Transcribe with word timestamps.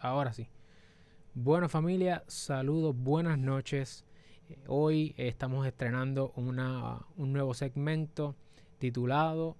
Ahora 0.00 0.32
sí. 0.32 0.48
Bueno 1.34 1.68
familia, 1.68 2.22
saludos, 2.26 2.94
buenas 2.96 3.38
noches. 3.38 4.04
Eh, 4.48 4.58
hoy 4.68 5.14
estamos 5.16 5.66
estrenando 5.66 6.32
un 6.36 7.32
nuevo 7.32 7.54
segmento 7.54 8.36
titulado 8.78 9.56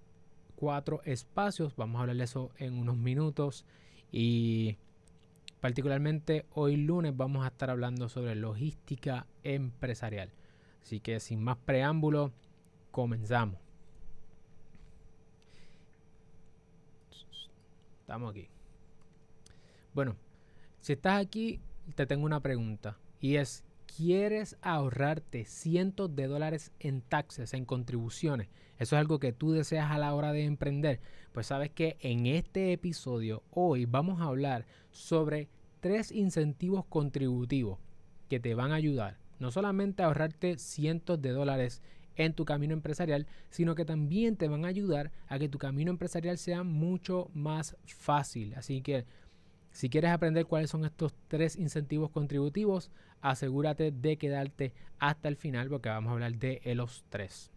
Cuatro 0.57 1.01
Espacios. 1.05 1.75
Vamos 1.77 1.99
a 1.99 2.03
hablar 2.03 2.17
de 2.17 2.25
eso 2.25 2.51
en 2.59 2.75
unos 2.75 2.97
minutos. 2.97 3.65
Y 4.13 4.77
particularmente 5.61 6.47
hoy 6.53 6.77
lunes 6.77 7.17
vamos 7.17 7.45
a 7.45 7.49
estar 7.49 7.71
hablando 7.71 8.09
sobre 8.09 8.35
logística 8.35 9.27
empresarial. 9.43 10.31
Así 10.83 11.01
que 11.01 11.19
sin 11.19 11.43
más 11.43 11.57
preámbulo, 11.57 12.33
comenzamos. 12.91 13.59
Estamos 18.01 18.31
aquí. 18.33 18.49
Bueno, 19.95 20.17
si 20.81 20.93
estás 20.93 21.21
aquí, 21.21 21.61
te 21.95 22.07
tengo 22.07 22.27
una 22.27 22.41
pregunta. 22.41 22.99
Y 23.21 23.37
es, 23.37 23.65
¿quieres 23.97 24.57
ahorrarte 24.61 25.45
cientos 25.45 26.15
de 26.15 26.27
dólares 26.27 26.73
en 26.81 27.01
taxes, 27.01 27.55
en 27.55 27.65
contribuciones? 27.65 28.49
Eso 28.79 28.97
es 28.97 29.01
algo 29.01 29.19
que 29.19 29.33
tú 29.33 29.53
deseas 29.53 29.91
a 29.91 29.99
la 29.99 30.15
hora 30.15 30.33
de 30.33 30.45
emprender. 30.45 31.01
Pues 31.33 31.47
sabes 31.47 31.71
que 31.71 31.97
en 32.01 32.27
este 32.27 32.73
episodio, 32.73 33.43
hoy 33.51 33.87
vamos 33.87 34.21
a 34.21 34.25
hablar 34.25 34.67
sobre 34.91 35.49
tres 35.81 36.13
incentivos 36.13 36.85
contributivos 36.87 37.79
que 38.29 38.41
te 38.41 38.55
van 38.55 38.73
a 38.73 38.77
ayudar 38.77 39.25
no 39.39 39.51
solamente 39.51 40.03
a 40.03 40.07
ahorrarte 40.07 40.59
cientos 40.59 41.21
de 41.21 41.31
dólares 41.31 41.83
en 42.17 42.33
tu 42.33 42.45
camino 42.45 42.73
empresarial, 42.73 43.27
sino 43.51 43.75
que 43.75 43.85
también 43.85 44.37
te 44.37 44.49
van 44.49 44.65
a 44.65 44.69
ayudar 44.69 45.11
a 45.27 45.39
que 45.39 45.49
tu 45.49 45.59
camino 45.59 45.91
empresarial 45.91 46.39
sea 46.39 46.63
mucho 46.63 47.29
más 47.35 47.77
fácil. 47.85 48.55
Así 48.55 48.83
que 48.83 49.05
si 49.75 49.91
quieres 49.91 50.13
aprender 50.13 50.47
cuáles 50.47 50.71
son 50.71 50.85
estos 50.85 51.13
tres 51.27 51.57
incentivos 51.57 52.09
contributivos, 52.11 52.93
asegúrate 53.21 53.91
de 53.91 54.17
quedarte 54.17 54.73
hasta 55.01 55.27
el 55.27 55.35
final 55.35 55.69
porque 55.69 55.89
vamos 55.89 56.11
a 56.11 56.13
hablar 56.13 56.37
de 56.37 56.63
los 56.77 57.05
tres. 57.09 57.51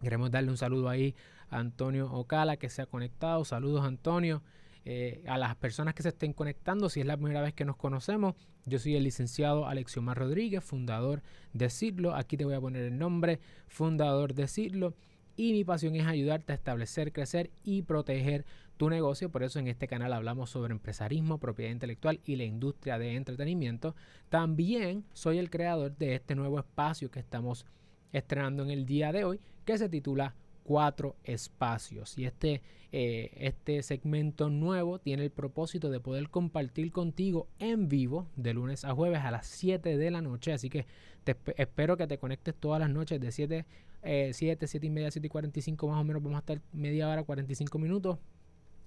Queremos 0.00 0.30
darle 0.30 0.52
un 0.52 0.56
saludo 0.56 0.88
ahí 0.88 1.16
a 1.50 1.58
Antonio 1.58 2.08
Ocala 2.12 2.56
que 2.56 2.68
se 2.68 2.82
ha 2.82 2.86
conectado. 2.86 3.44
Saludos 3.44 3.84
Antonio. 3.84 4.42
Eh, 4.84 5.24
a 5.26 5.36
las 5.36 5.56
personas 5.56 5.94
que 5.94 6.04
se 6.04 6.10
estén 6.10 6.32
conectando, 6.32 6.88
si 6.88 7.00
es 7.00 7.06
la 7.06 7.16
primera 7.16 7.40
vez 7.40 7.52
que 7.52 7.64
nos 7.64 7.76
conocemos, 7.76 8.36
yo 8.64 8.78
soy 8.78 8.94
el 8.94 9.02
licenciado 9.02 9.66
Alexiomar 9.66 10.16
Rodríguez, 10.16 10.62
fundador 10.62 11.20
de 11.52 11.68
Cirlo. 11.68 12.14
Aquí 12.14 12.36
te 12.36 12.44
voy 12.44 12.54
a 12.54 12.60
poner 12.60 12.84
el 12.84 12.96
nombre, 12.96 13.40
fundador 13.66 14.34
de 14.34 14.46
Cirlo. 14.46 14.94
Y 15.36 15.52
mi 15.52 15.64
pasión 15.64 15.96
es 15.96 16.06
ayudarte 16.06 16.52
a 16.52 16.56
establecer, 16.56 17.12
crecer 17.12 17.50
y 17.64 17.82
proteger 17.82 18.44
tu 18.76 18.88
negocio. 18.90 19.30
Por 19.30 19.42
eso 19.42 19.58
en 19.58 19.68
este 19.68 19.88
canal 19.88 20.12
hablamos 20.12 20.50
sobre 20.50 20.72
empresarismo, 20.72 21.38
propiedad 21.38 21.72
intelectual 21.72 22.20
y 22.24 22.36
la 22.36 22.44
industria 22.44 22.98
de 22.98 23.16
entretenimiento. 23.16 23.94
También 24.28 25.04
soy 25.12 25.38
el 25.38 25.50
creador 25.50 25.96
de 25.96 26.14
este 26.14 26.34
nuevo 26.34 26.58
espacio 26.58 27.10
que 27.10 27.20
estamos 27.20 27.66
estrenando 28.12 28.62
en 28.62 28.70
el 28.70 28.86
día 28.86 29.12
de 29.12 29.24
hoy, 29.24 29.40
que 29.64 29.78
se 29.78 29.88
titula 29.88 30.34
cuatro 30.64 31.16
espacios. 31.24 32.18
Y 32.18 32.24
este, 32.24 32.62
eh, 32.90 33.30
este 33.36 33.82
segmento 33.82 34.50
nuevo 34.50 34.98
tiene 34.98 35.24
el 35.24 35.30
propósito 35.30 35.90
de 35.90 36.00
poder 36.00 36.30
compartir 36.30 36.90
contigo 36.90 37.48
en 37.58 37.88
vivo 37.88 38.28
de 38.36 38.54
lunes 38.54 38.84
a 38.84 38.94
jueves 38.94 39.20
a 39.20 39.30
las 39.30 39.46
7 39.46 39.96
de 39.96 40.10
la 40.10 40.22
noche. 40.22 40.52
Así 40.52 40.70
que 40.70 40.86
te 41.22 41.36
espero 41.56 41.96
que 41.96 42.06
te 42.06 42.18
conectes 42.18 42.54
todas 42.54 42.80
las 42.80 42.90
noches 42.90 43.20
de 43.20 43.30
7, 43.30 43.66
eh, 44.04 44.30
7, 44.32 44.66
7 44.66 44.86
y 44.86 44.90
media, 44.90 45.10
7 45.10 45.26
y 45.26 45.30
45 45.30 45.88
más 45.88 46.00
o 46.00 46.04
menos. 46.04 46.22
Vamos 46.22 46.36
a 46.36 46.40
estar 46.40 46.60
media 46.72 47.08
hora, 47.08 47.24
45 47.24 47.78
minutos 47.78 48.18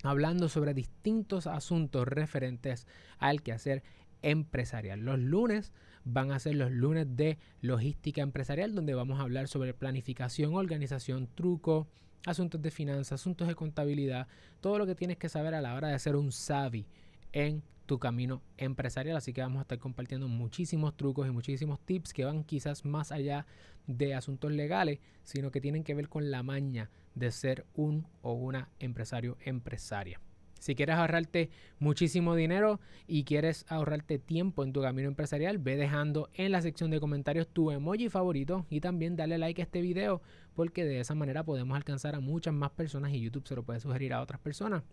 hablando 0.03 0.47
sobre 0.47 0.73
distintos 0.73 1.47
asuntos 1.47 2.07
referentes 2.07 2.88
al 3.17 3.41
quehacer 3.41 3.83
empresarial. 4.22 5.00
Los 5.00 5.19
lunes 5.19 5.72
van 6.03 6.31
a 6.31 6.39
ser 6.39 6.56
los 6.56 6.72
lunes 6.72 7.16
de 7.16 7.38
logística 7.61 8.22
empresarial, 8.22 8.73
donde 8.73 8.94
vamos 8.94 9.19
a 9.19 9.23
hablar 9.23 9.47
sobre 9.47 9.73
planificación, 9.73 10.53
organización, 10.53 11.27
truco, 11.33 11.88
asuntos 12.25 12.61
de 12.61 12.72
finanzas, 12.72 13.22
asuntos 13.22 13.47
de 13.47 13.56
contabilidad, 13.56 14.27
todo 14.61 14.77
lo 14.77 14.85
que 14.85 14.95
tienes 14.95 15.17
que 15.17 15.29
saber 15.29 15.53
a 15.53 15.61
la 15.61 15.75
hora 15.75 15.89
de 15.89 16.00
ser 16.00 16.16
un 16.16 16.31
savvy 16.31 16.85
en 17.33 17.63
tu 17.85 17.97
camino 17.97 18.43
empresarial. 18.57 19.17
Así 19.17 19.33
que 19.33 19.41
vamos 19.41 19.59
a 19.59 19.61
estar 19.61 19.79
compartiendo 19.79 20.27
muchísimos 20.27 20.95
trucos 20.95 21.27
y 21.27 21.31
muchísimos 21.31 21.79
tips 21.79 22.13
que 22.13 22.25
van 22.25 22.43
quizás 22.43 22.85
más 22.85 23.11
allá 23.11 23.47
de 23.88 24.13
asuntos 24.13 24.51
legales, 24.51 24.99
sino 25.23 25.49
que 25.49 25.61
tienen 25.61 25.83
que 25.83 25.95
ver 25.95 26.09
con 26.09 26.29
la 26.29 26.43
maña 26.43 26.91
de 27.15 27.31
ser 27.31 27.65
un 27.73 28.05
o 28.21 28.33
una 28.33 28.69
empresario 28.79 29.38
empresaria. 29.41 30.19
Si 30.59 30.75
quieres 30.75 30.95
ahorrarte 30.95 31.49
muchísimo 31.79 32.35
dinero 32.35 32.79
y 33.07 33.23
quieres 33.23 33.65
ahorrarte 33.69 34.17
tiempo 34.17 34.63
en 34.63 34.73
tu 34.73 34.81
camino 34.81 35.07
empresarial, 35.07 35.59
ve 35.59 35.75
dejando 35.75 36.29
en 36.33 36.51
la 36.51 36.61
sección 36.61 36.89
de 36.89 36.99
comentarios 36.99 37.47
tu 37.47 37.71
emoji 37.71 38.09
favorito 38.09 38.65
y 38.69 38.81
también 38.81 39.15
dale 39.15 39.38
like 39.38 39.61
a 39.61 39.65
este 39.65 39.81
video 39.81 40.21
porque 40.55 40.83
de 40.83 40.99
esa 40.99 41.15
manera 41.15 41.44
podemos 41.44 41.77
alcanzar 41.77 42.15
a 42.15 42.19
muchas 42.19 42.53
más 42.53 42.71
personas 42.71 43.13
y 43.13 43.21
YouTube 43.21 43.47
se 43.47 43.55
lo 43.55 43.63
puede 43.63 43.79
sugerir 43.79 44.13
a 44.13 44.21
otras 44.21 44.39
personas. 44.39 44.83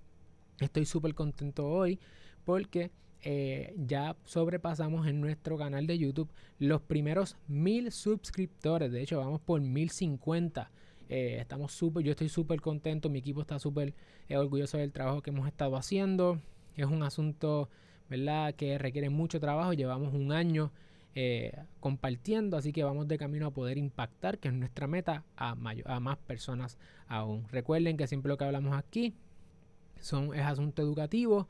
Estoy 0.60 0.84
súper 0.84 1.14
contento 1.14 1.66
hoy 1.66 1.98
porque 2.44 2.90
eh, 3.22 3.74
ya 3.76 4.16
sobrepasamos 4.24 5.06
en 5.06 5.20
nuestro 5.20 5.56
canal 5.56 5.86
de 5.86 5.98
YouTube 5.98 6.30
los 6.58 6.82
primeros 6.82 7.36
mil 7.48 7.90
suscriptores. 7.90 8.92
De 8.92 9.02
hecho, 9.02 9.18
vamos 9.18 9.40
por 9.40 9.60
1050 9.60 10.70
eh, 11.08 11.38
estamos 11.40 11.72
súper, 11.72 12.02
yo 12.02 12.12
estoy 12.12 12.28
súper 12.28 12.60
contento, 12.60 13.10
mi 13.10 13.18
equipo 13.18 13.40
está 13.40 13.58
súper 13.58 13.94
eh, 14.28 14.36
orgulloso 14.36 14.78
del 14.78 14.92
trabajo 14.92 15.22
que 15.22 15.30
hemos 15.30 15.46
estado 15.46 15.76
haciendo. 15.76 16.40
Es 16.76 16.86
un 16.86 17.02
asunto, 17.02 17.68
¿verdad?, 18.08 18.54
que 18.54 18.78
requiere 18.78 19.10
mucho 19.10 19.40
trabajo. 19.40 19.72
Llevamos 19.74 20.14
un 20.14 20.32
año 20.32 20.72
eh, 21.14 21.52
compartiendo, 21.80 22.56
así 22.56 22.72
que 22.72 22.84
vamos 22.84 23.06
de 23.06 23.18
camino 23.18 23.46
a 23.46 23.50
poder 23.52 23.78
impactar, 23.78 24.38
que 24.38 24.48
es 24.48 24.54
nuestra 24.54 24.86
meta, 24.86 25.24
a, 25.36 25.50
a 25.84 26.00
más 26.00 26.18
personas 26.18 26.78
aún. 27.06 27.46
Recuerden 27.50 27.96
que 27.96 28.06
siempre 28.06 28.30
lo 28.30 28.36
que 28.38 28.44
hablamos 28.44 28.76
aquí 28.76 29.14
son, 30.04 30.34
es 30.34 30.44
asunto 30.44 30.82
educativo. 30.82 31.48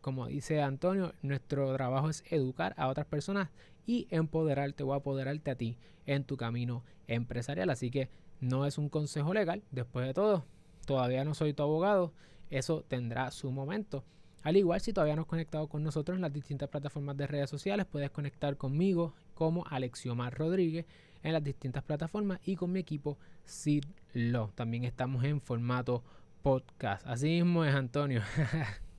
como 0.00 0.26
dice 0.26 0.62
Antonio, 0.62 1.12
nuestro 1.22 1.72
trabajo 1.74 2.08
es 2.08 2.24
educar 2.30 2.74
a 2.76 2.88
otras 2.88 3.06
personas 3.06 3.50
y 3.86 4.06
empoderarte 4.10 4.82
o 4.82 4.94
apoderarte 4.94 5.50
a 5.50 5.56
ti 5.56 5.76
en 6.06 6.24
tu 6.24 6.36
camino 6.36 6.84
empresarial. 7.06 7.70
Así 7.70 7.90
que 7.90 8.08
no 8.40 8.66
es 8.66 8.78
un 8.78 8.88
consejo 8.88 9.34
legal, 9.34 9.62
después 9.70 10.06
de 10.06 10.14
todo, 10.14 10.44
todavía 10.86 11.24
no 11.24 11.34
soy 11.34 11.54
tu 11.54 11.62
abogado, 11.62 12.12
eso 12.50 12.84
tendrá 12.86 13.30
su 13.30 13.50
momento. 13.50 14.04
Al 14.42 14.58
igual, 14.58 14.80
si 14.80 14.92
todavía 14.92 15.16
no 15.16 15.22
has 15.22 15.28
conectado 15.28 15.68
con 15.68 15.82
nosotros 15.82 16.16
en 16.16 16.22
las 16.22 16.32
distintas 16.32 16.68
plataformas 16.68 17.16
de 17.16 17.26
redes 17.26 17.48
sociales, 17.48 17.86
puedes 17.86 18.10
conectar 18.10 18.58
conmigo 18.58 19.14
como 19.32 19.64
Alexiomar 19.66 20.36
Rodríguez 20.36 20.84
en 21.22 21.32
las 21.32 21.42
distintas 21.42 21.82
plataformas 21.82 22.40
y 22.44 22.54
con 22.54 22.70
mi 22.70 22.80
equipo 22.80 23.16
Cirlo. 23.46 24.50
También 24.54 24.84
estamos 24.84 25.24
en 25.24 25.40
formato 25.40 26.04
podcast. 26.44 27.06
Así 27.06 27.26
mismo 27.26 27.64
es 27.64 27.74
Antonio. 27.74 28.20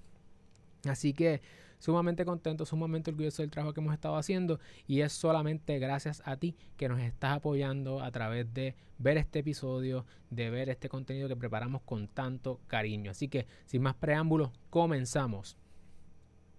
Así 0.90 1.14
que 1.14 1.42
sumamente 1.78 2.26
contento, 2.26 2.66
sumamente 2.66 3.12
orgulloso 3.12 3.44
del 3.44 3.52
trabajo 3.52 3.72
que 3.72 3.82
hemos 3.82 3.94
estado 3.94 4.16
haciendo 4.16 4.60
y 4.88 5.02
es 5.02 5.14
solamente 5.14 5.78
gracias 5.78 6.24
a 6.26 6.38
ti 6.38 6.56
que 6.76 6.90
nos 6.90 7.00
estás 7.00 7.38
apoyando 7.38 8.02
a 8.02 8.10
través 8.10 8.52
de 8.56 8.76
ver 8.98 9.18
este 9.18 9.40
episodio, 9.40 10.08
de 10.32 10.50
ver 10.50 10.70
este 10.70 10.90
contenido 10.90 11.28
que 11.28 11.36
preparamos 11.36 11.84
con 11.84 12.08
tanto 12.08 12.60
cariño. 12.66 13.12
Así 13.12 13.28
que 13.28 13.46
sin 13.68 13.84
más 13.84 13.94
preámbulos, 13.94 14.50
comenzamos. 14.72 15.56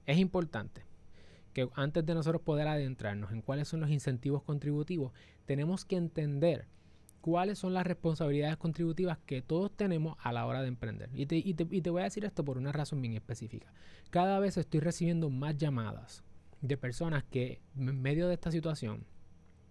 Es 0.06 0.19
importante 0.19 0.85
que 1.53 1.69
antes 1.75 2.06
de 2.06 2.15
nosotros 2.15 2.43
poder 2.43 2.69
adentrarnos 2.69 3.33
en 3.33 3.43
cuáles 3.43 3.67
son 3.67 3.81
los 3.81 3.91
incentivos 3.91 4.44
contributivos, 4.44 5.12
tenemos 5.47 5.85
que 5.85 5.97
entender 5.97 6.69
cuáles 7.26 7.58
son 7.58 7.75
las 7.75 7.84
responsabilidades 7.84 8.56
contributivas 8.56 9.19
que 9.26 9.43
todos 9.43 9.76
tenemos 9.76 10.17
a 10.23 10.32
la 10.32 10.46
hora 10.46 10.62
de 10.62 10.69
emprender. 10.69 11.11
Y 11.12 11.26
te, 11.26 11.90
voy 11.90 12.02
a 12.02 12.05
decir 12.05 12.25
esto 12.25 12.44
por 12.44 12.56
una 12.56 12.70
razón 12.70 13.02
bien 13.02 13.14
específica. 13.14 13.67
Cada 14.11 14.38
vez 14.38 14.56
estoy 14.56 14.78
recibiendo 14.78 15.28
más 15.28 15.56
llamadas 15.56 16.23
de 16.61 16.76
personas 16.76 17.25
que 17.25 17.61
en 17.76 18.00
medio 18.00 18.28
de 18.28 18.34
esta 18.34 18.52
situación 18.52 19.06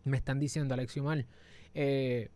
me 0.04 0.18
están 0.18 0.38
diciendo, 0.38 0.74
Alexiomar, 0.74 1.28
eh, 1.75 2.30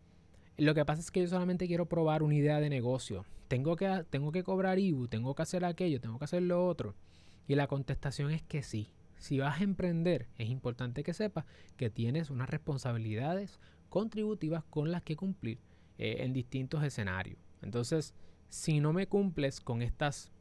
lo 0.56 0.74
que 0.74 0.86
pasa 0.86 1.02
es 1.02 1.10
que 1.10 1.20
yo 1.20 1.28
solamente 1.28 1.66
quiero 1.66 1.84
probar 1.84 2.22
una 2.22 2.36
idea 2.36 2.58
de 2.58 2.70
negocio. 2.70 3.26
Tengo 3.48 3.76
que, 3.76 4.06
tengo 4.08 4.32
que 4.32 4.42
cobrar 4.42 4.78
IBU, 4.78 5.08
tengo 5.08 5.34
que 5.34 5.42
hacer 5.42 5.66
aquello, 5.66 6.00
tengo 6.00 6.18
que 6.18 6.24
hacer 6.24 6.40
lo 6.44 6.66
otro. 6.66 6.94
Y 7.46 7.56
la 7.56 7.66
contestación 7.66 8.30
es 8.30 8.42
que 8.42 8.62
sí. 8.62 8.88
Si 9.18 9.38
vas 9.38 9.60
a 9.60 9.64
emprender, 9.64 10.28
es 10.38 10.48
importante 10.48 11.02
que 11.02 11.12
sepas 11.12 11.44
que 11.76 11.90
tienes 11.90 12.30
unas 12.30 12.48
responsabilidades 12.48 13.60
contributivas 13.90 14.64
con 14.70 14.90
las 14.90 15.02
que 15.02 15.16
cumplir 15.16 15.58
eh, 15.98 16.18
en 16.20 16.32
distintos 16.32 16.82
escenarios. 16.82 17.38
Entonces, 17.60 18.14
si 18.48 18.80
no 18.80 18.94
me 18.94 19.06
cumples 19.06 19.60
con 19.60 19.82
estas, 19.82 20.32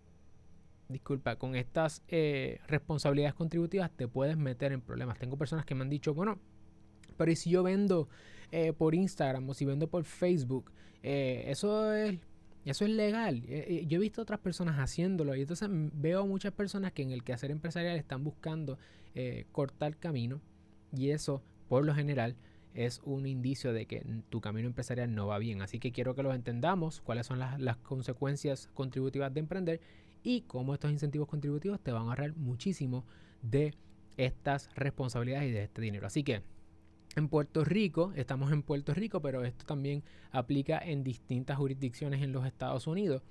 disculpa, 0.88 1.36
con 1.36 1.56
estas 1.56 2.02
eh, 2.08 2.62
responsabilidades 2.68 3.34
contributivas, 3.34 3.92
te 3.92 4.08
puedes 4.08 4.38
meter 4.38 4.72
en 4.72 4.80
problemas. 4.80 5.20
Tengo 5.20 5.36
personas 5.36 5.66
que 5.66 5.76
me 5.76 5.82
han 5.82 5.90
dicho, 5.90 6.14
bueno, 6.14 6.40
pero 7.18 7.30
¿y 7.30 7.36
si 7.36 7.50
yo 7.50 7.62
vendo 7.62 8.08
eh, 8.52 8.72
por 8.72 8.96
Instagram 8.96 9.50
o 9.50 9.54
si 9.54 9.66
vendo 9.66 9.90
por 9.90 10.06
Facebook? 10.06 10.72
eso 11.02 11.94
es 11.94 12.20
Eso 12.66 12.84
es 12.84 12.92
legal. 12.92 13.42
Yo 13.42 13.98
he 13.98 14.02
visto 14.02 14.22
otras 14.22 14.40
personas 14.42 14.78
haciéndolo 14.78 15.34
y 15.34 15.42
entonces 15.42 15.70
veo 15.72 16.28
muchas 16.28 16.52
personas 16.52 16.92
que 16.92 17.04
en 17.04 17.12
el 17.12 17.24
quehacer 17.24 17.52
empresarial 17.52 17.98
están 17.98 18.24
buscando 18.24 18.78
cortar 19.54 19.96
camino 19.98 20.42
y 20.92 21.12
eso, 21.12 21.42
por 21.68 21.86
lo 21.86 21.96
general, 21.96 22.36
es 22.74 23.02
un 23.04 23.26
indicio 23.26 23.74
de 23.74 23.86
que 23.86 24.06
tu 24.30 24.42
camino 24.42 24.68
empresarial 24.68 25.14
no 25.14 25.28
va 25.28 25.40
bien. 25.40 25.62
Así 25.62 25.80
que 25.80 25.92
quiero 25.92 26.16
que 26.16 26.24
lo 26.24 26.34
entendamos, 26.34 27.02
cuáles 27.02 27.28
son 27.28 27.40
las, 27.40 27.60
las 27.60 27.78
consecuencias 27.78 28.70
contributivas 28.74 29.34
de 29.34 29.40
emprender 29.40 29.82
y 30.24 30.42
cómo 30.42 30.74
estos 30.74 30.92
incentivos 30.92 31.28
contributivos 31.28 31.80
te 31.80 31.92
van 31.92 32.04
a 32.04 32.10
ahorrar 32.10 32.36
muchísimo 32.36 33.06
de 33.42 33.74
estas 34.18 34.70
responsabilidades 34.76 35.50
y 35.50 35.54
de 35.54 35.64
este 35.64 35.82
dinero. 35.82 36.08
Así 36.08 36.24
que 36.24 36.44
en 37.16 37.28
Puerto 37.28 37.64
Rico, 37.64 38.14
estamos 38.16 38.52
en 38.52 38.62
Puerto 38.64 38.94
Rico, 38.94 39.22
pero 39.22 39.44
esto 39.44 39.66
también 39.66 40.04
aplica 40.32 40.78
en 40.78 41.04
distintas 41.04 41.58
jurisdicciones 41.58 42.22
en 42.22 42.32
los 42.32 42.46
Estados 42.46 42.86
Unidos, 42.86 43.24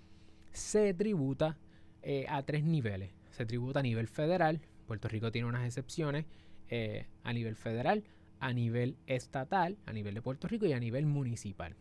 se 0.52 0.94
tributa 0.94 1.58
eh, 2.02 2.26
a 2.28 2.42
tres 2.42 2.64
niveles. 2.64 3.12
Se 3.30 3.46
tributa 3.46 3.80
a 3.80 3.82
nivel 3.82 4.08
federal, 4.08 4.60
Puerto 4.86 5.08
Rico 5.08 5.30
tiene 5.30 5.46
unas 5.46 5.64
excepciones, 5.64 6.26
eh, 6.70 7.06
a 7.22 7.32
nivel 7.32 7.54
federal, 7.54 8.02
a 8.40 8.52
nivel 8.52 8.96
estatal, 9.06 9.76
a 9.86 9.92
nivel 9.92 10.14
de 10.14 10.22
Puerto 10.22 10.48
Rico 10.48 10.66
y 10.66 10.72
a 10.72 10.80
nivel 10.80 11.06
municipal. 11.06 11.74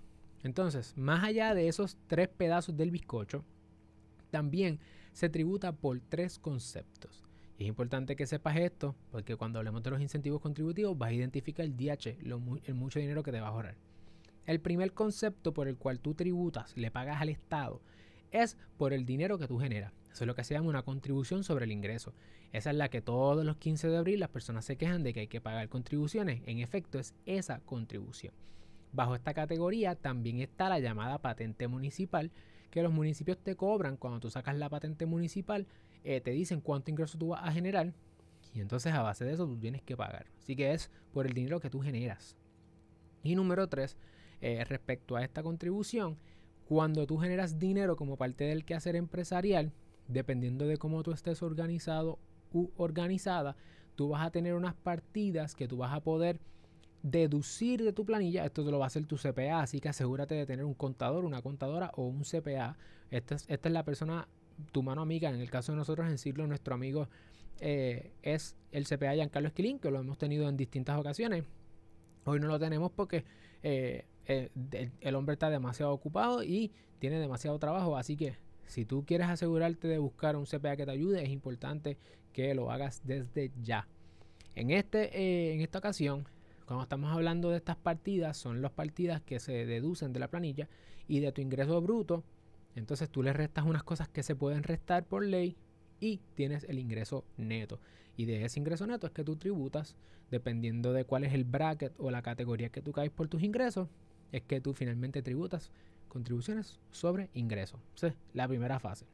Entonces, 0.44 0.95
más 0.98 1.24
allá 1.24 1.54
de 1.54 1.68
esos 1.68 1.98
tres 2.07 2.30
pedazos 2.30 2.77
del 2.77 2.92
bizcocho, 2.92 3.44
también 4.30 4.80
se 5.13 5.30
tributa 5.30 5.71
por 5.71 6.00
tres 6.00 6.39
conceptos. 6.39 7.24
Y 7.57 7.63
es 7.63 7.69
importante 7.69 8.15
que 8.15 8.27
sepas 8.27 8.56
esto, 8.57 8.95
porque 9.12 9.36
cuando 9.36 9.57
hablemos 9.57 9.81
de 9.81 9.89
los 9.89 10.01
incentivos 10.01 10.42
contributivos 10.42 10.98
vas 10.98 11.09
a 11.09 11.13
identificar 11.13 11.65
el 11.65 11.75
DH, 11.75 12.18
el 12.65 12.74
mucho 12.75 13.00
dinero 13.00 13.24
que 13.24 13.31
te 13.31 13.39
va 13.39 13.48
a 13.48 13.50
ahorrar. 13.50 13.75
El 14.45 14.59
primer 14.62 14.94
concepto 14.94 15.54
por 15.54 15.68
el 15.68 15.77
cual 15.77 16.00
tú 16.00 16.13
tributas, 16.13 16.77
le 16.77 16.92
pagas 16.92 17.19
al 17.19 17.30
Estado, 17.30 17.81
es 18.32 18.58
por 18.78 18.94
el 18.94 19.06
dinero 19.06 19.38
que 19.38 19.48
tú 19.48 19.60
generas. 19.60 19.94
Eso 20.12 20.24
es 20.24 20.28
lo 20.28 20.36
que 20.36 20.44
se 20.44 20.54
llama 20.54 20.70
una 20.70 20.84
contribución 20.84 21.44
sobre 21.44 21.66
el 21.66 21.72
ingreso. 21.72 22.14
Esa 22.52 22.72
es 22.72 22.76
la 22.76 22.90
que 22.90 23.02
todos 23.02 23.46
los 23.46 23.58
15 23.58 23.90
de 23.90 23.98
abril 23.98 24.20
las 24.20 24.30
personas 24.30 24.66
se 24.66 24.78
quejan 24.78 25.04
de 25.04 25.14
que 25.14 25.22
hay 25.22 25.28
que 25.28 25.42
pagar 25.42 25.70
contribuciones. 25.70 26.42
En 26.46 26.60
efecto, 26.60 26.98
es 26.98 27.14
esa 27.26 27.60
contribución. 27.60 28.34
Bajo 28.94 29.16
esta 29.16 29.34
categoría 29.34 29.96
también 29.96 30.40
está 30.40 30.70
la 30.70 30.80
llamada 30.80 31.20
patente 31.20 31.68
municipal, 31.68 32.32
que 32.72 32.82
los 32.82 32.92
municipios 32.92 33.38
te 33.38 33.56
cobran 33.56 33.98
cuando 33.98 34.20
tú 34.20 34.30
sacas 34.30 34.56
la 34.58 34.70
patente 34.70 35.06
municipal 35.06 35.68
eh, 36.04 36.22
te 36.22 36.32
dicen 36.32 36.62
cuánto 36.62 36.90
ingreso 36.90 37.18
tú 37.18 37.30
vas 37.30 37.44
a 37.44 37.52
generar 37.52 37.94
y 38.54 38.62
entonces 38.62 38.94
a 38.94 39.02
base 39.02 39.26
de 39.26 39.34
eso 39.34 39.46
tú 39.46 39.58
tienes 39.58 39.82
que 39.82 39.98
pagar. 39.98 40.28
Así 40.40 40.56
que 40.56 40.72
es 40.74 40.90
por 41.14 41.28
el 41.28 41.34
dinero 41.34 41.60
que 41.60 41.70
tú 41.70 41.82
generas. 41.82 42.36
Y 43.24 43.36
número 43.36 43.68
tres, 43.68 43.98
eh, 44.42 44.64
respecto 44.64 45.16
a 45.16 45.24
esta 45.24 45.44
contribución, 45.44 46.18
cuando 46.68 47.08
tú 47.08 47.18
generas 47.18 47.60
dinero 47.60 47.96
como 47.96 48.18
parte 48.18 48.44
del 48.44 48.66
quehacer 48.66 48.98
empresarial, 48.98 49.72
dependiendo 50.10 50.68
de 50.68 50.78
cómo 50.78 51.02
tú 51.02 51.14
estés 51.14 51.42
organizado 51.42 52.19
u 52.52 52.69
organizada, 52.75 53.56
tú 53.96 54.10
vas 54.10 54.25
a 54.25 54.31
tener 54.31 54.54
unas 54.54 54.75
partidas 54.75 55.56
que 55.56 55.68
tú 55.68 55.78
vas 55.78 55.94
a 55.94 56.02
poder 56.02 56.42
deducir 57.04 57.81
de 57.84 57.94
tu 57.94 58.06
planilla. 58.06 58.44
Esto 58.44 58.66
te 58.66 58.72
lo 58.72 58.80
va 58.80 58.86
a 58.86 58.88
hacer 58.88 59.06
tu 59.06 59.16
CPA, 59.16 59.62
así 59.62 59.80
que 59.80 59.88
asegúrate 59.88 60.36
de 60.36 60.46
tener 60.46 60.66
un 60.66 60.74
contador, 60.74 61.24
una 61.24 61.42
contadora 61.42 61.92
o 61.96 62.06
un 62.06 62.24
CPA. 62.24 62.78
Esta 63.12 63.36
es, 63.36 63.46
esta 63.48 63.69
es 63.69 63.74
la 63.74 63.86
persona 63.86 64.28
tu 64.74 64.84
mano 64.84 65.02
amiga, 65.02 65.30
en 65.30 65.40
el 65.40 65.50
caso 65.50 65.72
de 65.72 65.78
nosotros 65.78 66.10
en 66.10 66.18
Siglo, 66.18 66.48
nuestro 66.48 66.75
amigo 66.75 67.08
eh, 67.62 68.12
es 68.24 68.58
el 68.74 68.86
CPA 68.86 69.14
Giancarlo 69.14 69.48
Esquilín, 69.48 69.80
que 69.80 69.90
lo 69.90 70.00
hemos 70.00 70.18
tenido 70.18 70.50
en 70.50 70.58
distintas 70.58 71.00
ocasiones. 71.00 71.46
Hoy 72.25 72.42
no 72.42 72.48
lo 72.48 72.60
tenemos 72.60 72.92
porque 72.92 73.24
eh, 73.64 74.06
eh, 74.28 74.50
el, 75.02 75.16
hombre 75.16 75.34
está 75.34 75.50
demasiado 75.50 75.92
ocupado 75.92 76.44
y 76.44 76.72
tiene 77.00 77.20
demasiado 77.20 77.58
trabajo, 77.60 77.98
así 77.98 78.18
que 78.18 78.36
si 78.66 78.86
tú 78.86 79.06
quieres 79.06 79.28
asegurarte 79.28 79.88
de 79.88 79.98
buscar 79.98 80.36
un 80.36 80.46
CPA 80.46 80.76
que 80.76 80.86
te 80.86 80.92
ayude, 80.92 81.24
es 81.24 81.30
importante 81.30 81.98
que 82.34 82.54
lo 82.54 82.72
hagas 82.72 83.02
desde 83.06 83.52
ya. 83.62 83.88
En, 84.56 84.72
este, 84.72 85.54
en 85.54 85.62
esta 85.62 85.80
ocasión, 85.80 86.28
cuando 86.66 86.84
estamos 86.84 87.12
hablando 87.12 87.50
de 87.50 87.58
estas 87.58 87.78
partidas, 87.78 88.38
son 88.38 88.62
las 88.62 88.72
partidas 88.72 89.22
que 89.22 89.40
se 89.40 89.66
deducen 89.66 90.12
de 90.14 90.20
la 90.20 90.28
planilla 90.28 90.68
y 91.08 91.20
de 91.20 91.32
tu 91.32 91.42
ingreso 91.42 91.80
bruto 91.82 92.24
entonces 92.78 93.10
tú 93.10 93.24
le 93.24 93.34
restas 93.34 93.66
unas 93.66 93.82
cosas 93.82 94.08
que 94.08 94.22
se 94.22 94.36
pueden 94.36 94.62
restar 94.62 95.04
por 95.04 95.26
ley 95.26 95.58
y 96.00 96.20
tienes 96.36 96.64
el 96.66 96.78
ingreso 96.78 97.26
neto. 97.36 97.80
Y 98.16 98.26
de 98.26 98.46
ese 98.46 98.60
ingreso 98.60 98.86
neto 98.86 99.08
es 99.08 99.14
que 99.14 99.24
tú 99.24 99.36
tributas, 99.36 99.96
dependiendo 100.30 100.94
de 100.94 101.04
cuál 101.04 101.24
es 101.24 101.34
el 101.34 101.44
bracket 101.44 101.94
o 101.98 102.12
la 102.12 102.22
categoría 102.22 102.70
que 102.70 102.84
tú 102.84 102.92
caes 102.92 103.10
por 103.10 103.30
tus 103.30 103.42
ingresos, 103.42 103.90
es 104.32 104.44
que 104.44 104.62
tú 104.62 104.74
finalmente 104.74 105.22
tributas 105.22 105.72
contribuciones 106.08 106.80
sobre 106.92 107.30
ingresos. 107.34 107.80
La 108.34 108.48
primera 108.48 108.80
fase. 108.80 109.06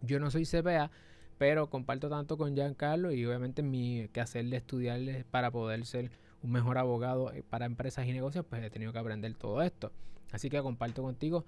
Yo 0.00 0.18
no 0.18 0.30
soy 0.30 0.44
CPA, 0.44 0.90
pero 1.38 1.70
comparto 1.70 2.08
tanto 2.08 2.36
con 2.36 2.54
Giancarlo 2.54 3.12
y 3.12 3.24
obviamente 3.24 3.62
mi 3.62 4.08
que 4.12 4.20
hacerle 4.20 4.56
estudiarle 4.56 5.24
para 5.30 5.50
poder 5.50 5.84
ser 5.86 6.10
un 6.42 6.50
mejor 6.50 6.78
abogado 6.78 7.32
eh, 7.32 7.44
para 7.48 7.66
empresas 7.66 8.06
y 8.06 8.12
negocios, 8.12 8.44
pues 8.48 8.62
he 8.62 8.70
tenido 8.70 8.92
que 8.92 8.98
aprender 8.98 9.34
todo 9.34 9.62
esto. 9.62 9.92
Así 10.32 10.50
que 10.50 10.60
comparto 10.60 11.02
contigo 11.02 11.44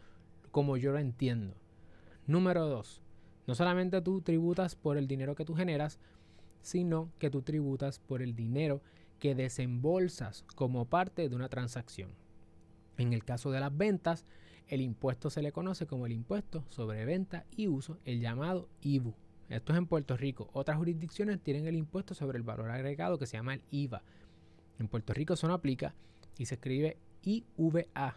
como 0.51 0.77
yo 0.77 0.93
lo 0.93 0.99
entiendo. 0.99 1.55
Número 2.27 2.67
dos, 2.67 3.03
no 3.47 3.55
solamente 3.55 4.01
tú 4.01 4.21
tributas 4.21 4.77
por 4.77 4.97
el 4.97 5.09
dinero 5.09 5.35
que 5.35 5.45
tú 5.45 5.55
generas, 5.55 5.99
sino 6.63 7.11
que 7.19 7.31
tú 7.31 7.43
tributas 7.43 7.99
por 7.99 8.23
el 8.23 8.35
dinero 8.35 8.81
que 9.19 9.35
desembolsas 9.35 10.45
como 10.55 10.87
parte 10.87 11.29
de 11.29 11.37
una 11.37 11.49
transacción. 11.49 12.11
En 12.99 13.13
el 13.13 13.25
caso 13.25 13.51
de 13.51 13.61
las 13.61 13.77
ventas, 13.77 14.25
el 14.69 14.81
impuesto 14.81 15.31
se 15.31 15.43
le 15.43 15.53
conoce 15.53 15.87
como 15.87 16.07
el 16.07 16.13
impuesto 16.13 16.65
sobre 16.69 17.05
venta 17.05 17.45
y 17.57 17.69
uso, 17.69 17.99
el 18.05 18.21
llamado 18.21 18.69
IBU. 18.83 19.15
Esto 19.49 19.73
es 19.73 19.79
en 19.79 19.87
Puerto 19.87 20.17
Rico. 20.17 20.49
Otras 20.53 20.79
jurisdicciones 20.79 21.41
tienen 21.41 21.67
el 21.67 21.77
impuesto 21.77 22.15
sobre 22.15 22.39
el 22.39 22.45
valor 22.45 22.71
agregado 22.71 23.19
que 23.19 23.27
se 23.27 23.37
llama 23.37 23.55
el 23.55 23.63
IVA. 23.71 24.03
En 24.79 24.89
Puerto 24.89 25.13
Rico 25.13 25.35
eso 25.35 25.47
no 25.49 25.55
aplica 25.55 25.95
y 26.39 26.47
se 26.47 26.55
escribe 26.55 26.97
IVA. 27.23 28.17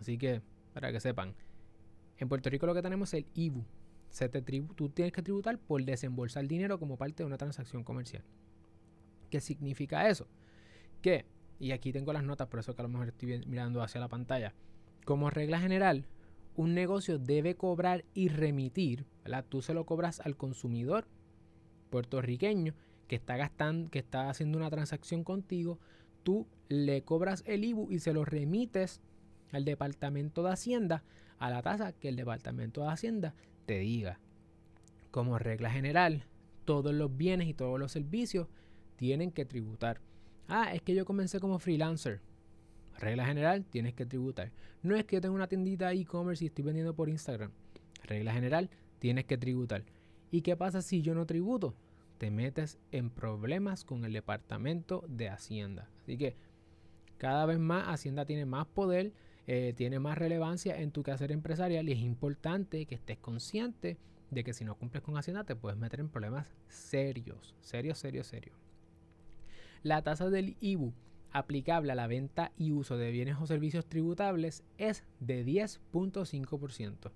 Así 0.00 0.18
que, 0.18 0.42
para 0.74 0.92
que 0.92 1.00
sepan, 1.00 1.34
en 2.18 2.28
Puerto 2.28 2.50
Rico 2.50 2.66
lo 2.66 2.74
que 2.74 2.82
tenemos 2.82 3.12
es 3.14 3.24
el 3.24 3.26
IBU. 3.34 3.64
Tú 4.74 4.88
tienes 4.90 5.12
que 5.12 5.22
tributar 5.22 5.58
por 5.58 5.82
desembolsar 5.84 6.46
dinero 6.46 6.78
como 6.78 6.96
parte 6.96 7.22
de 7.22 7.26
una 7.26 7.38
transacción 7.38 7.84
comercial. 7.84 8.24
¿Qué 9.30 9.40
significa 9.40 10.08
eso? 10.08 10.26
Que, 11.00 11.24
y 11.60 11.72
aquí 11.72 11.92
tengo 11.92 12.12
las 12.12 12.24
notas, 12.24 12.48
por 12.48 12.58
eso 12.58 12.74
que 12.74 12.82
a 12.82 12.84
lo 12.84 12.88
mejor 12.88 13.08
estoy 13.08 13.44
mirando 13.46 13.82
hacia 13.82 14.00
la 14.00 14.08
pantalla. 14.08 14.54
Como 15.04 15.30
regla 15.30 15.60
general, 15.60 16.06
un 16.56 16.74
negocio 16.74 17.18
debe 17.18 17.54
cobrar 17.54 18.04
y 18.14 18.28
remitir. 18.28 19.06
Tú 19.48 19.62
se 19.62 19.74
lo 19.74 19.86
cobras 19.86 20.20
al 20.20 20.36
consumidor 20.36 21.06
puertorriqueño 21.90 22.74
que 23.06 23.16
está 23.16 23.36
gastando, 23.36 23.90
que 23.90 23.98
está 23.98 24.30
haciendo 24.30 24.56
una 24.56 24.70
transacción 24.70 25.22
contigo, 25.22 25.78
tú 26.22 26.46
le 26.68 27.02
cobras 27.02 27.42
el 27.46 27.64
IBU 27.64 27.90
y 27.90 27.98
se 27.98 28.12
lo 28.12 28.24
remites 28.24 29.00
al 29.52 29.64
Departamento 29.64 30.42
de 30.42 30.52
Hacienda 30.52 31.02
a 31.38 31.50
la 31.50 31.62
tasa 31.62 31.92
que 31.92 32.08
el 32.08 32.16
Departamento 32.16 32.82
de 32.82 32.88
Hacienda 32.88 33.34
te 33.66 33.78
diga. 33.80 34.20
Como 35.10 35.38
regla 35.38 35.70
general, 35.70 36.24
todos 36.64 36.94
los 36.94 37.16
bienes 37.16 37.48
y 37.48 37.54
todos 37.54 37.80
los 37.80 37.90
servicios 37.90 38.46
tienen 38.96 39.32
que 39.32 39.44
tributar. 39.44 40.00
Ah, 40.50 40.74
es 40.74 40.82
que 40.82 40.94
yo 40.94 41.04
comencé 41.04 41.40
como 41.40 41.58
freelancer. 41.58 42.20
Regla 42.98 43.24
general, 43.24 43.64
tienes 43.64 43.94
que 43.94 44.04
tributar. 44.04 44.50
No 44.82 44.96
es 44.96 45.04
que 45.04 45.16
yo 45.16 45.20
tenga 45.20 45.34
una 45.34 45.46
tiendita 45.46 45.92
e-commerce 45.92 46.44
y 46.44 46.48
estoy 46.48 46.64
vendiendo 46.64 46.94
por 46.94 47.08
Instagram. 47.08 47.50
Regla 48.02 48.32
general, 48.32 48.68
tienes 48.98 49.24
que 49.24 49.38
tributar. 49.38 49.84
¿Y 50.30 50.42
qué 50.42 50.56
pasa 50.56 50.82
si 50.82 51.02
yo 51.02 51.14
no 51.14 51.24
tributo? 51.24 51.74
Te 52.18 52.30
metes 52.30 52.78
en 52.92 53.10
problemas 53.10 53.84
con 53.84 54.04
el 54.04 54.12
Departamento 54.12 55.04
de 55.08 55.28
Hacienda. 55.28 55.88
Así 56.02 56.18
que 56.18 56.36
cada 57.16 57.46
vez 57.46 57.58
más 57.58 57.88
Hacienda 57.88 58.26
tiene 58.26 58.44
más 58.44 58.66
poder 58.66 59.12
eh, 59.52 59.72
tiene 59.76 59.98
más 59.98 60.16
relevancia 60.16 60.80
en 60.80 60.92
tu 60.92 61.02
quehacer 61.02 61.32
empresarial 61.32 61.88
y 61.88 61.92
es 61.92 61.98
importante 61.98 62.86
que 62.86 62.94
estés 62.94 63.18
consciente 63.18 63.96
de 64.30 64.44
que 64.44 64.52
si 64.52 64.64
no 64.64 64.76
cumples 64.76 65.02
con 65.02 65.16
Hacienda 65.16 65.42
te 65.42 65.56
puedes 65.56 65.76
meter 65.76 65.98
en 65.98 66.08
problemas 66.08 66.54
serios, 66.68 67.56
serios, 67.60 67.98
serios, 67.98 68.28
serios. 68.28 68.69
La 69.82 70.02
tasa 70.02 70.28
del 70.28 70.56
IBU 70.60 70.92
aplicable 71.32 71.92
a 71.92 71.94
la 71.94 72.06
venta 72.06 72.52
y 72.56 72.72
uso 72.72 72.96
de 72.96 73.10
bienes 73.10 73.36
o 73.40 73.46
servicios 73.46 73.86
tributables 73.86 74.62
es 74.78 75.04
de 75.20 75.44
10.5%. 75.44 77.10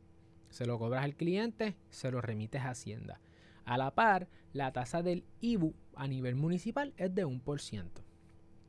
Se 0.50 0.66
lo 0.66 0.78
cobras 0.78 1.04
al 1.04 1.16
cliente, 1.16 1.76
se 1.90 2.11
lo 2.11 2.21
remites 2.21 2.62
a 2.62 2.71
Hacienda. 2.71 3.21
A 3.64 3.76
la 3.76 3.94
par, 3.94 4.28
la 4.52 4.73
tasa 4.73 5.02
del 5.02 5.25
IBU 5.40 5.75
a 5.94 6.06
nivel 6.06 6.37
municipal 6.37 6.94
es 6.97 7.14
de 7.14 7.26
1%. 7.26 7.85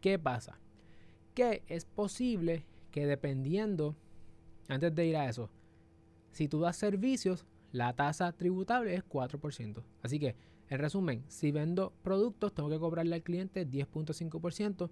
¿Qué 0.01 0.19
pasa? 0.19 0.59
Que 1.33 1.63
es 1.67 1.85
posible 1.85 2.65
que 2.91 3.05
dependiendo, 3.05 3.95
antes 4.67 4.93
de 4.95 5.05
ir 5.05 5.17
a 5.17 5.29
eso, 5.29 5.49
si 6.31 6.47
tú 6.47 6.59
das 6.59 6.75
servicios, 6.75 7.45
la 7.71 7.93
tasa 7.93 8.31
tributable 8.31 8.95
es 8.95 9.03
4%. 9.03 9.83
Así 10.01 10.19
que, 10.19 10.35
en 10.69 10.79
resumen, 10.79 11.23
si 11.27 11.51
vendo 11.51 11.93
productos, 12.01 12.53
tengo 12.53 12.69
que 12.69 12.79
cobrarle 12.79 13.15
al 13.15 13.23
cliente 13.23 13.67
10.5% 13.67 14.89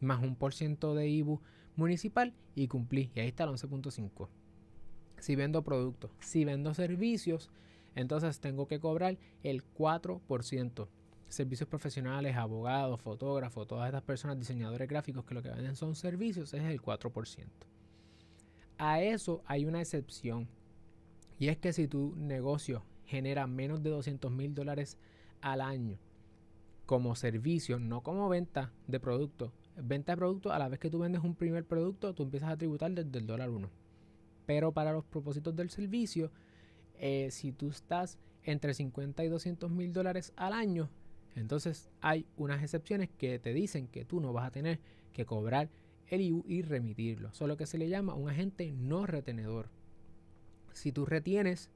más 0.00 0.22
un 0.22 0.36
por 0.36 0.52
ciento 0.52 0.94
de 0.94 1.08
IBU 1.08 1.40
municipal 1.76 2.34
y 2.54 2.68
cumplí. 2.68 3.10
Y 3.14 3.20
ahí 3.20 3.28
está 3.28 3.44
el 3.44 3.50
11.5. 3.50 4.28
Si 5.18 5.36
vendo 5.36 5.62
productos, 5.62 6.10
si 6.20 6.44
vendo 6.44 6.74
servicios, 6.74 7.50
entonces 7.94 8.40
tengo 8.40 8.66
que 8.66 8.80
cobrar 8.80 9.18
el 9.42 9.64
4%. 9.74 10.88
Servicios 11.28 11.68
profesionales, 11.68 12.36
abogados, 12.36 13.00
fotógrafos, 13.00 13.66
todas 13.66 13.86
estas 13.86 14.02
personas, 14.02 14.38
diseñadores 14.38 14.88
gráficos 14.88 15.24
que 15.24 15.34
lo 15.34 15.42
que 15.42 15.48
venden 15.48 15.74
son 15.74 15.94
servicios, 15.94 16.52
es 16.52 16.62
el 16.62 16.80
4%. 16.80 17.46
A 18.76 19.00
eso 19.00 19.42
hay 19.46 19.64
una 19.64 19.80
excepción. 19.80 20.48
Y 21.38 21.48
es 21.48 21.56
que 21.56 21.72
si 21.72 21.88
tu 21.88 22.14
negocio 22.16 22.84
genera 23.06 23.46
menos 23.46 23.82
de 23.82 23.90
200 23.90 24.30
mil 24.30 24.54
dólares 24.54 24.98
al 25.44 25.60
año 25.60 25.98
como 26.86 27.14
servicio, 27.14 27.78
no 27.78 28.02
como 28.02 28.28
venta 28.28 28.72
de 28.86 28.98
producto. 28.98 29.52
Venta 29.76 30.12
de 30.12 30.16
producto, 30.16 30.52
a 30.52 30.58
la 30.58 30.68
vez 30.68 30.78
que 30.78 30.90
tú 30.90 30.98
vendes 30.98 31.22
un 31.22 31.34
primer 31.34 31.64
producto, 31.64 32.14
tú 32.14 32.24
empiezas 32.24 32.50
a 32.50 32.56
tributar 32.56 32.90
desde 32.92 33.18
el 33.18 33.26
dólar 33.26 33.50
1. 33.50 33.70
Pero 34.46 34.72
para 34.72 34.92
los 34.92 35.04
propósitos 35.04 35.54
del 35.56 35.70
servicio, 35.70 36.30
eh, 36.98 37.28
si 37.30 37.52
tú 37.52 37.68
estás 37.70 38.18
entre 38.42 38.74
50 38.74 39.24
y 39.24 39.28
200 39.28 39.70
mil 39.70 39.92
dólares 39.92 40.32
al 40.36 40.52
año, 40.52 40.90
entonces 41.34 41.90
hay 42.00 42.26
unas 42.36 42.62
excepciones 42.62 43.10
que 43.10 43.38
te 43.38 43.52
dicen 43.52 43.88
que 43.88 44.04
tú 44.04 44.20
no 44.20 44.32
vas 44.32 44.46
a 44.46 44.50
tener 44.50 44.78
que 45.12 45.24
cobrar 45.24 45.68
el 46.08 46.20
IU 46.20 46.44
y 46.46 46.62
remitirlo. 46.62 47.32
Solo 47.32 47.56
que 47.56 47.66
se 47.66 47.78
le 47.78 47.88
llama 47.88 48.14
un 48.14 48.28
agente 48.28 48.70
no 48.72 49.06
retenedor. 49.06 49.68
Si 50.72 50.92
tú 50.92 51.06
retienes 51.06 51.70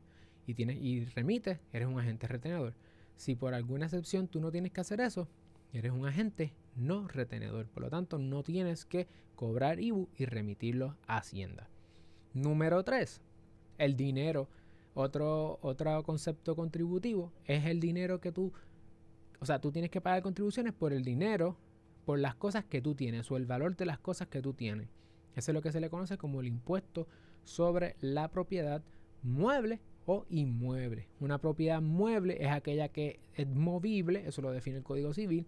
y, 0.46 0.54
tienes, 0.54 0.78
y 0.80 1.04
remites, 1.06 1.58
eres 1.72 1.88
un 1.88 1.98
agente 1.98 2.28
retenedor. 2.28 2.74
Si 3.18 3.34
por 3.34 3.52
alguna 3.52 3.86
excepción 3.86 4.28
tú 4.28 4.40
no 4.40 4.52
tienes 4.52 4.70
que 4.70 4.80
hacer 4.80 5.00
eso, 5.00 5.26
eres 5.72 5.90
un 5.90 6.06
agente 6.06 6.54
no 6.76 7.08
retenedor. 7.08 7.66
Por 7.66 7.82
lo 7.82 7.90
tanto, 7.90 8.16
no 8.16 8.44
tienes 8.44 8.84
que 8.84 9.08
cobrar 9.34 9.80
IBU 9.80 10.08
y 10.16 10.24
remitirlo 10.24 10.96
a 11.08 11.16
Hacienda. 11.16 11.68
Número 12.32 12.84
3. 12.84 13.20
El 13.78 13.96
dinero. 13.96 14.48
Otro, 14.94 15.58
otro 15.62 16.02
concepto 16.04 16.54
contributivo 16.54 17.32
es 17.44 17.66
el 17.66 17.80
dinero 17.80 18.20
que 18.20 18.30
tú, 18.30 18.52
o 19.40 19.46
sea, 19.46 19.60
tú 19.60 19.72
tienes 19.72 19.90
que 19.90 20.00
pagar 20.00 20.22
contribuciones 20.22 20.72
por 20.72 20.92
el 20.92 21.04
dinero, 21.04 21.56
por 22.04 22.20
las 22.20 22.36
cosas 22.36 22.64
que 22.64 22.80
tú 22.80 22.94
tienes 22.94 23.28
o 23.32 23.36
el 23.36 23.46
valor 23.46 23.76
de 23.76 23.84
las 23.84 23.98
cosas 23.98 24.28
que 24.28 24.42
tú 24.42 24.54
tienes. 24.54 24.88
Eso 25.34 25.50
es 25.50 25.54
lo 25.54 25.62
que 25.62 25.72
se 25.72 25.80
le 25.80 25.90
conoce 25.90 26.18
como 26.18 26.40
el 26.40 26.46
impuesto 26.46 27.08
sobre 27.42 27.96
la 28.00 28.28
propiedad 28.30 28.82
mueble 29.24 29.80
o 30.08 30.24
inmueble. 30.30 31.06
Una 31.20 31.38
propiedad 31.38 31.82
mueble 31.82 32.38
es 32.40 32.48
aquella 32.48 32.88
que 32.88 33.20
es 33.34 33.46
movible, 33.46 34.26
eso 34.26 34.40
lo 34.40 34.50
define 34.50 34.78
el 34.78 34.82
Código 34.82 35.12
Civil, 35.12 35.46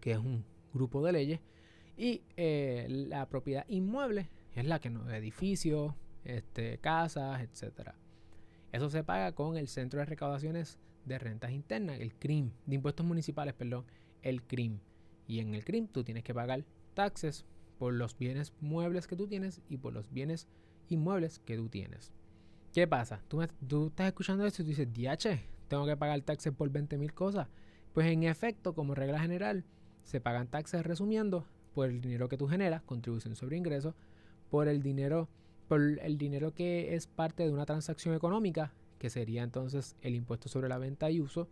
que 0.00 0.12
es 0.12 0.18
un 0.18 0.44
grupo 0.72 1.04
de 1.04 1.12
leyes, 1.12 1.40
y 1.96 2.22
eh, 2.36 2.86
la 2.88 3.28
propiedad 3.28 3.64
inmueble 3.66 4.30
es 4.54 4.64
la 4.64 4.80
que 4.80 4.90
no, 4.90 5.10
edificios, 5.10 5.92
este, 6.24 6.78
casas, 6.78 7.42
etcétera. 7.42 7.96
Eso 8.70 8.88
se 8.88 9.02
paga 9.02 9.32
con 9.32 9.56
el 9.56 9.66
Centro 9.66 9.98
de 9.98 10.06
Recaudaciones 10.06 10.78
de 11.04 11.18
Rentas 11.18 11.50
Internas, 11.50 11.98
el 11.98 12.14
CRIM, 12.14 12.52
de 12.66 12.76
impuestos 12.76 13.04
municipales, 13.04 13.54
perdón, 13.54 13.84
el 14.22 14.44
CRIM. 14.44 14.78
Y 15.26 15.40
en 15.40 15.56
el 15.56 15.64
CRIM 15.64 15.88
tú 15.88 16.04
tienes 16.04 16.22
que 16.22 16.32
pagar 16.32 16.64
taxes 16.94 17.44
por 17.76 17.92
los 17.92 18.16
bienes 18.16 18.52
muebles 18.60 19.08
que 19.08 19.16
tú 19.16 19.26
tienes 19.26 19.60
y 19.68 19.78
por 19.78 19.92
los 19.92 20.12
bienes 20.12 20.46
inmuebles 20.88 21.40
que 21.40 21.56
tú 21.56 21.68
tienes. 21.68 22.12
¿Qué 22.72 22.86
pasa? 22.86 23.20
Tú, 23.28 23.46
tú 23.68 23.88
estás 23.88 24.06
escuchando 24.06 24.46
esto 24.46 24.62
y 24.62 24.64
tú 24.64 24.68
dices, 24.70 24.88
DH, 24.90 25.38
tengo 25.68 25.84
que 25.84 25.96
pagar 25.96 26.20
taxes 26.22 26.54
por 26.54 26.70
20 26.70 26.96
mil 26.96 27.12
cosas. 27.12 27.48
Pues 27.92 28.06
en 28.06 28.22
efecto, 28.22 28.74
como 28.74 28.94
regla 28.94 29.20
general, 29.20 29.64
se 30.04 30.22
pagan 30.22 30.48
taxes 30.48 30.82
resumiendo 30.84 31.44
por 31.74 31.90
el 31.90 32.00
dinero 32.00 32.30
que 32.30 32.38
tú 32.38 32.48
generas, 32.48 32.82
contribución 32.82 33.36
sobre 33.36 33.58
ingresos, 33.58 33.94
por 34.50 34.68
el 34.68 34.82
dinero, 34.82 35.28
por 35.68 35.82
el 35.82 36.16
dinero 36.16 36.54
que 36.54 36.94
es 36.94 37.06
parte 37.06 37.42
de 37.42 37.50
una 37.50 37.66
transacción 37.66 38.14
económica, 38.14 38.72
que 38.98 39.10
sería 39.10 39.42
entonces 39.42 39.94
el 40.00 40.14
impuesto 40.14 40.48
sobre 40.48 40.70
la 40.70 40.78
venta 40.78 41.10
y 41.10 41.20
uso, 41.20 41.48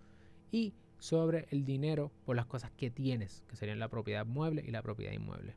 y 0.50 0.72
sobre 0.98 1.46
el 1.50 1.66
dinero 1.66 2.10
por 2.24 2.36
las 2.36 2.46
cosas 2.46 2.70
que 2.72 2.90
tienes, 2.90 3.42
que 3.46 3.56
serían 3.56 3.78
la 3.78 3.88
propiedad 3.88 4.24
mueble 4.24 4.64
y 4.66 4.70
la 4.70 4.82
propiedad 4.82 5.12
inmueble. 5.12 5.54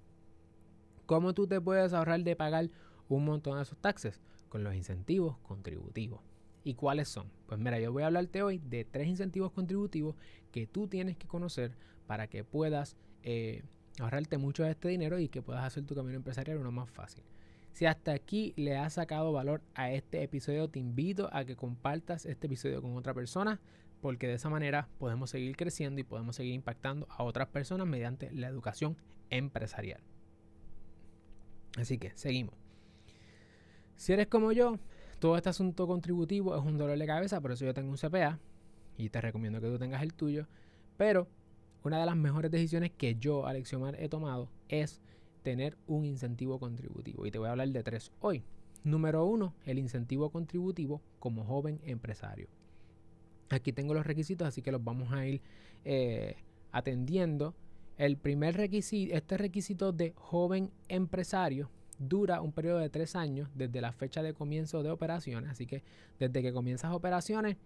¿Cómo 1.05 1.33
tú 1.33 1.47
te 1.47 1.61
puedes 1.61 1.93
ahorrar 1.93 2.21
de 2.21 2.35
pagar 2.35 2.69
un 3.07 3.23
montón 3.25 3.57
de 3.57 3.63
esos 3.63 3.77
taxes? 3.77 4.21
Con 4.53 4.63
los 4.63 4.75
incentivos 4.75 5.39
contributivos. 5.39 6.21
¿Y 6.63 6.75
cuáles 6.75 7.07
son? 7.07 7.31
Pues 7.47 7.59
mira, 7.59 7.79
yo 7.79 7.91
voy 7.91 8.03
a 8.03 8.05
hablarte 8.05 8.43
hoy 8.43 8.59
de 8.59 8.85
tres 8.85 9.07
incentivos 9.07 9.51
contributivos 9.51 10.15
que 10.51 10.67
tú 10.67 10.87
tienes 10.87 11.17
que 11.17 11.27
conocer 11.27 11.75
para 12.05 12.27
que 12.27 12.43
puedas 12.43 12.95
eh, 13.23 13.63
ahorrarte 13.99 14.37
mucho 14.37 14.61
de 14.61 14.69
este 14.69 14.89
dinero 14.89 15.17
y 15.17 15.27
que 15.27 15.41
puedas 15.41 15.63
hacer 15.63 15.85
tu 15.85 15.95
camino 15.95 16.17
empresarial 16.17 16.59
uno 16.59 16.71
más 16.71 16.87
fácil. 16.91 17.23
Si 17.71 17.87
hasta 17.87 18.11
aquí 18.11 18.53
le 18.55 18.77
has 18.77 18.93
sacado 18.93 19.33
valor 19.33 19.63
a 19.73 19.91
este 19.91 20.21
episodio, 20.21 20.69
te 20.69 20.77
invito 20.77 21.31
a 21.33 21.45
que 21.45 21.55
compartas 21.55 22.27
este 22.27 22.45
episodio 22.45 22.79
con 22.83 22.95
otra 22.95 23.15
persona, 23.15 23.59
porque 24.01 24.27
de 24.27 24.35
esa 24.35 24.51
manera 24.51 24.87
podemos 24.99 25.31
seguir 25.31 25.55
creciendo 25.55 25.99
y 25.99 26.03
podemos 26.03 26.35
seguir 26.35 26.53
impactando 26.53 27.07
a 27.09 27.23
otras 27.23 27.47
personas 27.47 27.87
mediante 27.87 28.31
la 28.31 28.49
educación 28.49 28.97
empresarial. 29.31 30.01
Así 31.75 31.97
que 31.97 32.11
seguimos. 32.13 32.62
Si 33.95 34.13
eres 34.13 34.27
como 34.27 34.51
yo, 34.51 34.77
todo 35.19 35.37
este 35.37 35.49
asunto 35.49 35.87
contributivo 35.87 36.55
es 36.55 36.63
un 36.63 36.77
dolor 36.77 36.97
de 36.97 37.05
cabeza, 37.05 37.39
por 37.39 37.51
eso 37.51 37.65
yo 37.65 37.73
tengo 37.73 37.89
un 37.89 37.97
CPA 37.97 38.39
y 38.97 39.09
te 39.09 39.21
recomiendo 39.21 39.61
que 39.61 39.67
tú 39.67 39.77
tengas 39.77 40.01
el 40.03 40.13
tuyo. 40.13 40.47
Pero 40.97 41.27
una 41.83 41.99
de 41.99 42.05
las 42.05 42.15
mejores 42.15 42.51
decisiones 42.51 42.91
que 42.91 43.15
yo, 43.15 43.45
Alexiomar, 43.45 43.95
he 44.01 44.09
tomado 44.09 44.49
es 44.69 45.01
tener 45.43 45.77
un 45.87 46.05
incentivo 46.05 46.59
contributivo. 46.59 47.25
Y 47.25 47.31
te 47.31 47.39
voy 47.39 47.47
a 47.47 47.51
hablar 47.51 47.69
de 47.69 47.83
tres 47.83 48.11
hoy. 48.19 48.43
Número 48.83 49.25
uno, 49.25 49.53
el 49.65 49.79
incentivo 49.79 50.29
contributivo 50.29 51.01
como 51.19 51.45
joven 51.45 51.79
empresario. 51.83 52.47
Aquí 53.49 53.71
tengo 53.71 53.93
los 53.93 54.05
requisitos, 54.05 54.47
así 54.47 54.61
que 54.61 54.71
los 54.71 54.83
vamos 54.83 55.13
a 55.13 55.25
ir 55.25 55.41
eh, 55.85 56.35
atendiendo. 56.71 57.55
El 57.97 58.17
primer 58.17 58.57
requisito, 58.57 59.15
este 59.15 59.37
requisito 59.37 59.91
de 59.91 60.13
joven 60.15 60.71
empresario 60.87 61.69
dura 61.99 62.41
un 62.41 62.51
periodo 62.51 62.79
de 62.79 62.89
tres 62.89 63.15
años 63.15 63.49
desde 63.55 63.81
la 63.81 63.91
fecha 63.91 64.21
de 64.21 64.33
comienzo 64.33 64.83
de 64.83 64.91
operaciones. 64.91 65.51
Así 65.51 65.65
que 65.65 65.83
desde 66.19 66.41
que 66.41 66.53
comienzas 66.53 66.93
operaciones, 66.93 67.57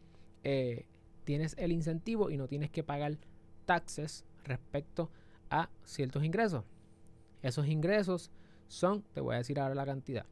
eh, 0.44 0.86
tienes 1.24 1.56
el 1.58 1.72
incentivo 1.72 2.30
y 2.30 2.38
no 2.38 2.48
tienes 2.48 2.70
que 2.70 2.84
pagar 2.84 3.18
taxes 3.66 4.26
respecto 4.44 5.10
a 5.50 5.70
ciertos 5.84 6.24
ingresos. 6.24 6.64
Esos 7.42 7.68
ingresos 7.68 8.32
son, 8.68 9.04
te 9.14 9.22
voy 9.22 9.36
a 9.36 9.40
decir 9.40 9.60
ahora 9.60 9.76
la 9.76 9.86
cantidad. 9.86 10.26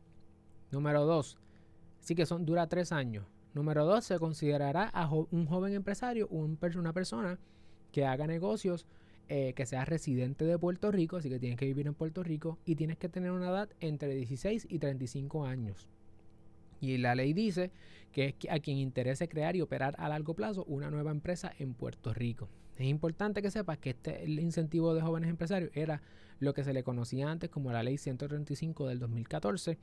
Número 0.72 1.06
dos, 1.06 1.38
sí 2.00 2.16
que 2.16 2.26
son, 2.26 2.46
dura 2.46 2.68
tres 2.68 2.92
años. 2.92 3.26
Número 3.54 3.86
dos, 3.86 4.06
se 4.06 4.20
considerará 4.20 4.90
a 4.90 5.10
un 5.10 5.46
joven 5.46 5.74
empresario, 5.74 6.28
un, 6.28 6.60
una 6.78 6.94
persona 6.94 7.40
que 7.92 8.06
haga 8.06 8.28
negocios 8.28 8.86
eh, 9.28 9.54
que 9.54 9.66
seas 9.66 9.88
residente 9.88 10.46
de 10.46 10.60
Puerto 10.60 10.92
Rico, 10.92 11.18
así 11.18 11.30
que 11.30 11.40
tienes 11.40 11.58
que 11.58 11.66
vivir 11.66 11.88
en 11.88 11.96
Puerto 11.96 12.24
Rico 12.24 12.60
y 12.66 12.76
tienes 12.76 12.98
que 12.98 13.10
tener 13.10 13.32
una 13.32 13.50
edad 13.50 13.70
entre 13.80 14.14
16 14.14 14.68
y 14.70 14.80
35 14.80 15.46
años. 15.46 15.90
Y 16.80 16.98
la 16.98 17.16
ley 17.16 17.34
dice 17.34 17.72
que 18.12 18.28
es 18.28 18.36
a 18.50 18.60
quien 18.60 18.78
interese 18.78 19.28
crear 19.28 19.56
y 19.56 19.62
operar 19.62 19.96
a 19.98 20.10
largo 20.10 20.36
plazo 20.36 20.64
una 20.66 20.92
nueva 20.92 21.12
empresa 21.12 21.52
en 21.58 21.74
Puerto 21.74 22.14
Rico. 22.14 22.50
Es 22.78 22.86
importante 22.88 23.42
que 23.42 23.52
sepas 23.52 23.78
que 23.78 23.92
este 23.92 24.24
el 24.24 24.40
incentivo 24.40 24.94
de 24.94 25.02
jóvenes 25.02 25.30
empresarios 25.30 25.72
era 25.74 26.02
lo 26.40 26.54
que 26.54 26.64
se 26.64 26.74
le 26.74 26.84
conocía 26.84 27.32
antes 27.32 27.50
como 27.50 27.72
la 27.72 27.84
ley 27.84 27.98
135 27.98 28.88
del 28.88 29.00
2014. 29.00 29.78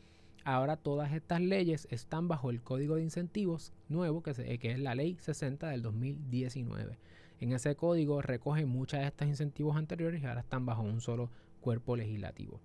Ahora 0.44 0.76
todas 0.76 1.12
estas 1.12 1.40
leyes 1.40 1.88
están 1.90 2.28
bajo 2.28 2.50
el 2.50 2.62
código 2.62 2.96
de 2.96 3.02
incentivos 3.02 3.72
nuevo 3.88 4.22
que, 4.22 4.58
que 4.58 4.72
es 4.72 4.78
la 4.78 4.94
ley 4.94 5.16
60 5.18 5.68
del 5.68 5.82
2019. 5.82 6.98
En 7.42 7.50
ese 7.50 7.74
código 7.74 8.22
recoge 8.22 8.66
muchas 8.66 9.00
de 9.00 9.08
estos 9.08 9.26
incentivos 9.26 9.76
anteriores 9.76 10.22
y 10.22 10.26
ahora 10.26 10.42
están 10.42 10.64
bajo 10.64 10.82
un 10.82 11.00
solo 11.00 11.28
cuerpo 11.60 11.96
legislativo. 11.96 12.60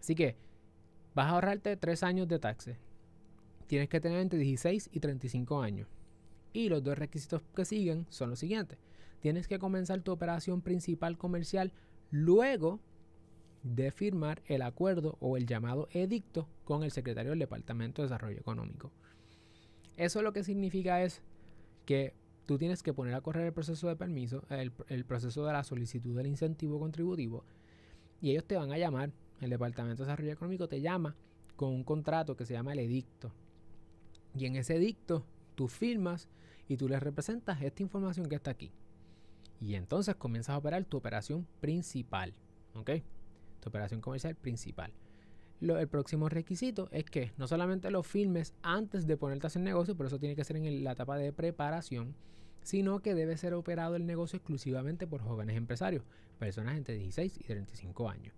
Así 0.00 0.14
que 0.14 0.36
vas 1.14 1.26
a 1.26 1.30
ahorrarte 1.34 1.76
tres 1.76 2.02
años 2.02 2.28
de 2.28 2.38
taxes. 2.38 2.78
Tienes 3.66 3.90
que 3.90 4.00
tener 4.00 4.20
entre 4.20 4.38
16 4.38 4.88
y 4.90 5.00
35 5.00 5.60
años. 5.60 5.86
Y 6.54 6.70
los 6.70 6.82
dos 6.82 6.96
requisitos 6.96 7.42
que 7.54 7.66
siguen 7.66 8.06
son 8.08 8.30
los 8.30 8.38
siguientes. 8.38 8.78
Tienes 9.20 9.48
que 9.48 9.58
comenzar 9.58 10.00
tu 10.00 10.12
operación 10.12 10.62
principal 10.62 11.18
comercial 11.18 11.74
luego 12.10 12.80
de 13.62 13.90
firmar 13.90 14.40
el 14.46 14.62
acuerdo 14.62 15.18
o 15.20 15.36
el 15.36 15.44
llamado 15.44 15.88
edicto 15.90 16.48
con 16.64 16.84
el 16.84 16.90
secretario 16.90 17.32
del 17.32 17.38
Departamento 17.38 18.00
de 18.00 18.08
Desarrollo 18.08 18.40
Económico. 18.40 18.92
Eso 19.98 20.22
lo 20.22 20.32
que 20.32 20.42
significa 20.42 21.02
es 21.02 21.20
que 21.84 22.14
tú 22.52 22.58
tienes 22.58 22.82
que 22.82 22.92
poner 22.92 23.14
a 23.14 23.22
correr 23.22 23.46
el 23.46 23.54
proceso 23.54 23.88
de 23.88 23.96
permiso, 23.96 24.44
el, 24.50 25.04
proceso 25.06 25.46
de 25.46 25.54
la 25.54 25.64
solicitud 25.64 26.14
del 26.14 26.26
incentivo 26.26 26.78
contributivo, 26.78 27.44
y 28.20 28.30
ellos 28.30 28.44
te 28.44 28.58
van 28.58 28.70
a 28.72 28.76
llamar, 28.76 29.10
el 29.40 29.48
Departamento 29.48 30.02
de 30.02 30.06
Desarrollo 30.06 30.32
Económico 30.32 30.68
te 30.68 30.82
llama 30.82 31.16
con 31.56 31.70
un 31.70 31.82
contrato 31.82 32.36
que 32.36 32.44
se 32.44 32.52
llama 32.52 32.74
el 32.74 32.80
edicto. 32.80 33.32
Y 34.36 34.44
en 34.44 34.56
ese 34.56 34.76
edicto 34.76 35.24
tú 35.54 35.66
firmas 35.66 36.28
y 36.68 36.76
tú 36.76 36.90
les 36.90 37.02
representas 37.02 37.62
esta 37.62 37.82
información 37.82 38.28
que 38.28 38.34
está 38.34 38.50
aquí. 38.50 38.70
Y 39.58 39.74
entonces 39.74 40.14
comienzas 40.16 40.54
a 40.54 40.58
operar 40.58 40.84
tu 40.84 40.98
operación 40.98 41.46
principal. 41.60 42.34
¿Ok? 42.74 42.90
Tu 43.60 43.68
operación 43.70 44.02
comercial 44.02 44.34
principal. 44.34 44.92
el 45.62 45.88
próximo 45.88 46.28
requisito 46.28 46.90
es 46.92 47.04
que 47.06 47.32
no 47.38 47.48
solamente 47.48 47.90
lo 47.90 48.02
filmes 48.02 48.52
antes 48.60 49.06
de 49.06 49.16
ponerte 49.16 49.46
a 49.46 49.48
hacer 49.48 49.62
negocio, 49.62 49.96
por 49.96 50.04
eso 50.04 50.18
tiene 50.18 50.36
que 50.36 50.44
ser 50.44 50.58
en 50.58 50.84
la 50.84 50.92
etapa 50.92 51.16
de 51.16 51.32
preparación, 51.32 52.14
sino 52.62 53.00
que 53.00 53.14
debe 53.14 53.36
ser 53.36 53.54
operado 53.54 53.96
el 53.96 54.06
negocio 54.06 54.36
exclusivamente 54.36 55.06
por 55.06 55.22
jóvenes 55.22 55.56
empresarios, 55.56 56.04
personas 56.38 56.76
entre 56.76 56.96
16 56.96 57.38
y 57.38 57.44
35 57.44 58.08
años. 58.08 58.34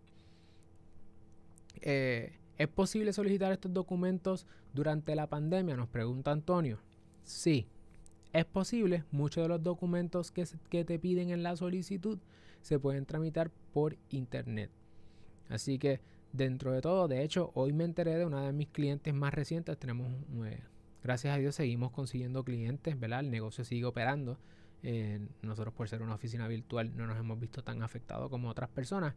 Eh, 1.80 2.32
¿Es 2.56 2.68
posible 2.68 3.12
solicitar 3.12 3.52
estos 3.52 3.72
documentos 3.72 4.46
durante 4.72 5.14
la 5.14 5.28
pandemia? 5.28 5.76
Nos 5.76 5.88
pregunta 5.88 6.30
Antonio. 6.30 6.78
Sí, 7.24 7.66
es 8.32 8.44
posible. 8.44 9.04
Muchos 9.10 9.44
de 9.44 9.48
los 9.48 9.62
documentos 9.62 10.30
que, 10.30 10.84
te 10.84 10.98
piden 10.98 11.30
en 11.30 11.42
la 11.42 11.56
solicitud 11.56 12.18
se 12.62 12.78
pueden 12.78 13.06
tramitar 13.06 13.50
por 13.72 13.96
internet. 14.10 14.70
Así 15.48 15.78
que 15.78 16.00
dentro 16.32 16.72
de 16.72 16.80
todo, 16.80 17.08
de 17.08 17.22
hecho, 17.22 17.50
hoy 17.54 17.72
me 17.72 17.84
enteré 17.84 18.16
de 18.16 18.24
una 18.24 18.46
de 18.46 18.52
mis 18.52 18.68
clientes 18.68 19.12
más 19.12 19.34
recientes. 19.34 19.76
Tenemos, 19.78 20.12
eh, 20.44 20.62
gracias 21.04 21.34
a 21.34 21.38
Dios, 21.38 21.54
seguimos 21.54 21.92
consiguiendo 21.92 22.42
clientes, 22.44 22.98
¿verdad? 22.98 23.20
El 23.20 23.30
negocio 23.30 23.64
sigue 23.64 23.84
operando. 23.84 24.38
Eh, 24.82 25.20
nosotros 25.42 25.72
por 25.72 25.88
ser 25.88 26.02
una 26.02 26.14
oficina 26.14 26.48
virtual 26.48 26.96
no 26.96 27.06
nos 27.06 27.18
hemos 27.18 27.38
visto 27.38 27.62
tan 27.62 27.82
afectados 27.82 28.30
como 28.30 28.48
otras 28.48 28.70
personas. 28.70 29.14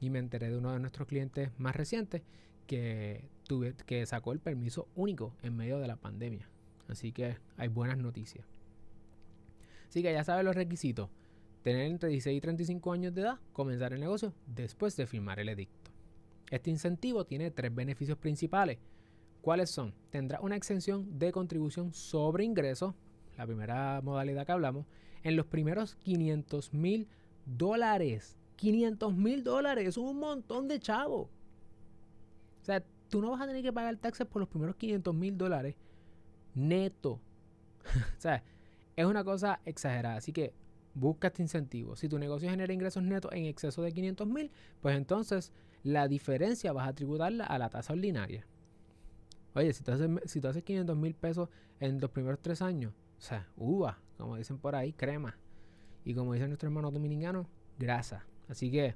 Y 0.00 0.10
me 0.10 0.20
enteré 0.20 0.50
de 0.50 0.56
uno 0.56 0.72
de 0.72 0.78
nuestros 0.78 1.06
clientes 1.08 1.50
más 1.58 1.76
recientes 1.76 2.22
que, 2.66 3.28
tuve, 3.46 3.74
que 3.86 4.06
sacó 4.06 4.32
el 4.32 4.38
permiso 4.38 4.88
único 4.94 5.34
en 5.42 5.56
medio 5.56 5.78
de 5.78 5.88
la 5.88 5.96
pandemia. 5.96 6.48
Así 6.88 7.12
que 7.12 7.36
hay 7.56 7.68
buenas 7.68 7.98
noticias. 7.98 8.46
Así 9.88 10.02
que 10.02 10.12
ya 10.12 10.24
sabes 10.24 10.44
los 10.44 10.54
requisitos. 10.54 11.10
Tener 11.62 11.86
entre 11.86 12.10
16 12.10 12.36
y 12.36 12.40
35 12.40 12.92
años 12.92 13.14
de 13.14 13.22
edad, 13.22 13.38
comenzar 13.52 13.92
el 13.92 14.00
negocio 14.00 14.34
después 14.46 14.96
de 14.96 15.06
firmar 15.06 15.40
el 15.40 15.48
edicto. 15.48 15.90
Este 16.50 16.70
incentivo 16.70 17.24
tiene 17.24 17.50
tres 17.50 17.74
beneficios 17.74 18.18
principales. 18.18 18.78
¿Cuáles 19.44 19.68
son? 19.68 19.92
Tendrá 20.08 20.40
una 20.40 20.56
exención 20.56 21.18
de 21.18 21.30
contribución 21.30 21.92
sobre 21.92 22.44
ingresos, 22.44 22.94
la 23.36 23.44
primera 23.44 24.00
modalidad 24.02 24.46
que 24.46 24.52
hablamos, 24.52 24.86
en 25.22 25.36
los 25.36 25.44
primeros 25.44 25.96
500 25.96 26.72
mil 26.72 27.08
dólares. 27.44 28.38
500 28.56 29.14
mil 29.14 29.44
dólares, 29.44 29.86
es 29.86 29.98
un 29.98 30.18
montón 30.18 30.66
de 30.66 30.80
chavo. 30.80 31.28
O 32.62 32.64
sea, 32.64 32.82
tú 33.10 33.20
no 33.20 33.32
vas 33.32 33.42
a 33.42 33.46
tener 33.46 33.62
que 33.62 33.70
pagar 33.70 33.98
taxes 33.98 34.26
por 34.26 34.40
los 34.40 34.48
primeros 34.48 34.76
500 34.76 35.14
mil 35.14 35.36
dólares 35.36 35.74
neto. 36.54 37.20
o 38.16 38.20
sea, 38.20 38.42
es 38.96 39.04
una 39.04 39.24
cosa 39.24 39.60
exagerada. 39.66 40.16
Así 40.16 40.32
que 40.32 40.54
busca 40.94 41.26
este 41.26 41.42
incentivo. 41.42 41.96
Si 41.96 42.08
tu 42.08 42.18
negocio 42.18 42.48
genera 42.48 42.72
ingresos 42.72 43.02
netos 43.02 43.30
en 43.34 43.44
exceso 43.44 43.82
de 43.82 43.92
500 43.92 44.26
mil, 44.26 44.50
pues 44.80 44.96
entonces 44.96 45.52
la 45.82 46.08
diferencia 46.08 46.72
vas 46.72 46.88
a 46.88 46.94
tributarla 46.94 47.44
a 47.44 47.58
la 47.58 47.68
tasa 47.68 47.92
ordinaria. 47.92 48.46
Oye, 49.54 49.72
si 49.72 49.84
tú 49.84 49.92
haces, 49.92 50.10
si 50.26 50.40
tú 50.40 50.48
haces 50.48 50.62
500 50.62 50.96
mil 50.96 51.14
pesos 51.14 51.48
en 51.80 52.00
los 52.00 52.10
primeros 52.10 52.40
tres 52.40 52.60
años, 52.62 52.92
o 53.18 53.20
sea, 53.20 53.48
uva, 53.56 53.98
como 54.18 54.36
dicen 54.36 54.58
por 54.58 54.74
ahí, 54.74 54.92
crema. 54.92 55.38
Y 56.04 56.14
como 56.14 56.34
dice 56.34 56.46
nuestro 56.46 56.68
hermano 56.68 56.90
dominicano, 56.90 57.48
grasa. 57.78 58.26
Así 58.48 58.70
que 58.70 58.94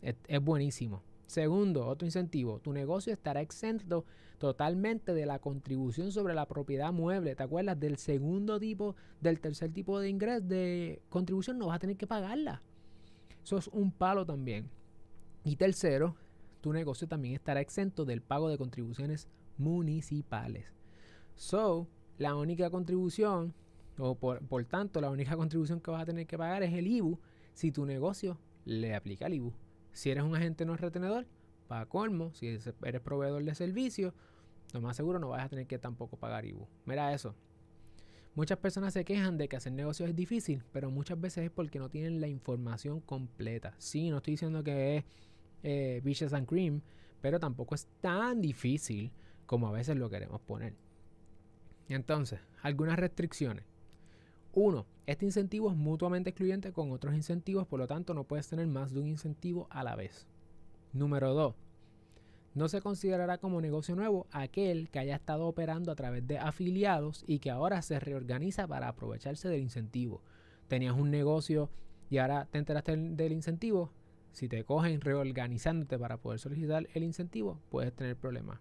es 0.00 0.40
buenísimo. 0.40 1.02
Segundo, 1.26 1.86
otro 1.86 2.06
incentivo, 2.06 2.58
tu 2.60 2.72
negocio 2.72 3.12
estará 3.12 3.42
exento 3.42 4.06
totalmente 4.38 5.12
de 5.12 5.26
la 5.26 5.40
contribución 5.40 6.10
sobre 6.10 6.32
la 6.32 6.46
propiedad 6.46 6.92
mueble. 6.92 7.34
¿Te 7.34 7.42
acuerdas 7.42 7.78
del 7.78 7.98
segundo 7.98 8.58
tipo, 8.58 8.96
del 9.20 9.40
tercer 9.40 9.72
tipo 9.72 10.00
de 10.00 10.08
ingreso 10.08 10.46
de 10.46 11.02
contribución? 11.10 11.58
No 11.58 11.66
vas 11.66 11.76
a 11.76 11.80
tener 11.80 11.96
que 11.96 12.06
pagarla. 12.06 12.62
Eso 13.44 13.58
es 13.58 13.68
un 13.68 13.90
palo 13.92 14.24
también. 14.24 14.70
Y 15.44 15.56
tercero, 15.56 16.16
tu 16.62 16.72
negocio 16.72 17.08
también 17.08 17.34
estará 17.34 17.60
exento 17.60 18.04
del 18.04 18.22
pago 18.22 18.48
de 18.48 18.56
contribuciones 18.56 19.28
municipales. 19.58 20.66
So, 21.34 21.88
la 22.18 22.34
única 22.34 22.70
contribución, 22.70 23.54
o 23.98 24.14
por, 24.14 24.40
por 24.46 24.64
tanto, 24.64 25.00
la 25.00 25.10
única 25.10 25.36
contribución 25.36 25.80
que 25.80 25.90
vas 25.90 26.02
a 26.02 26.06
tener 26.06 26.26
que 26.26 26.38
pagar 26.38 26.62
es 26.62 26.72
el 26.72 26.86
IBU 26.86 27.18
si 27.54 27.72
tu 27.72 27.84
negocio 27.84 28.38
le 28.64 28.94
aplica 28.94 29.26
el 29.26 29.34
IBU. 29.34 29.52
Si 29.92 30.10
eres 30.10 30.24
un 30.24 30.34
agente 30.34 30.64
no 30.64 30.76
retenedor, 30.76 31.26
para 31.66 31.86
colmo, 31.86 32.32
si 32.34 32.46
eres 32.46 33.02
proveedor 33.02 33.44
de 33.44 33.54
servicio, 33.54 34.14
lo 34.72 34.80
más 34.80 34.96
seguro 34.96 35.18
no 35.18 35.28
vas 35.28 35.44
a 35.44 35.48
tener 35.48 35.66
que 35.66 35.78
tampoco 35.78 36.16
pagar 36.16 36.44
IBU. 36.44 36.66
Mira 36.86 37.12
eso. 37.12 37.34
Muchas 38.34 38.58
personas 38.58 38.92
se 38.92 39.04
quejan 39.04 39.36
de 39.36 39.48
que 39.48 39.56
hacer 39.56 39.72
negocios 39.72 40.08
es 40.08 40.16
difícil, 40.16 40.62
pero 40.72 40.90
muchas 40.90 41.20
veces 41.20 41.44
es 41.44 41.50
porque 41.50 41.78
no 41.78 41.88
tienen 41.88 42.20
la 42.20 42.28
información 42.28 43.00
completa. 43.00 43.74
Sí, 43.78 44.10
no 44.10 44.18
estoy 44.18 44.34
diciendo 44.34 44.62
que 44.62 44.98
es 44.98 45.04
eh, 45.62 46.30
and 46.32 46.46
Cream, 46.46 46.80
pero 47.20 47.40
tampoco 47.40 47.74
es 47.74 47.86
tan 48.00 48.40
difícil 48.40 49.10
como 49.48 49.66
a 49.66 49.72
veces 49.72 49.96
lo 49.96 50.10
queremos 50.10 50.42
poner. 50.42 50.74
Entonces, 51.88 52.38
algunas 52.62 52.98
restricciones. 52.98 53.64
Uno, 54.52 54.84
este 55.06 55.24
incentivo 55.24 55.70
es 55.70 55.76
mutuamente 55.76 56.30
excluyente 56.30 56.70
con 56.70 56.92
otros 56.92 57.14
incentivos, 57.14 57.66
por 57.66 57.80
lo 57.80 57.86
tanto 57.86 58.12
no 58.12 58.24
puedes 58.24 58.46
tener 58.46 58.66
más 58.66 58.92
de 58.92 59.00
un 59.00 59.06
incentivo 59.06 59.66
a 59.70 59.82
la 59.84 59.96
vez. 59.96 60.26
Número 60.92 61.32
2. 61.32 61.54
No 62.54 62.68
se 62.68 62.82
considerará 62.82 63.38
como 63.38 63.62
negocio 63.62 63.96
nuevo 63.96 64.26
aquel 64.32 64.90
que 64.90 64.98
haya 64.98 65.16
estado 65.16 65.46
operando 65.46 65.92
a 65.92 65.96
través 65.96 66.26
de 66.26 66.38
afiliados 66.38 67.24
y 67.26 67.38
que 67.38 67.50
ahora 67.50 67.80
se 67.80 67.98
reorganiza 67.98 68.66
para 68.66 68.88
aprovecharse 68.88 69.48
del 69.48 69.62
incentivo. 69.62 70.20
Tenías 70.68 70.94
un 70.94 71.10
negocio 71.10 71.70
y 72.10 72.18
ahora 72.18 72.46
te 72.50 72.58
enteraste 72.58 72.94
del 72.98 73.32
incentivo. 73.32 73.92
Si 74.32 74.46
te 74.46 74.62
cogen 74.64 75.00
reorganizándote 75.00 75.98
para 75.98 76.18
poder 76.18 76.38
solicitar 76.38 76.86
el 76.92 77.02
incentivo, 77.02 77.58
puedes 77.70 77.94
tener 77.94 78.14
problemas. 78.14 78.60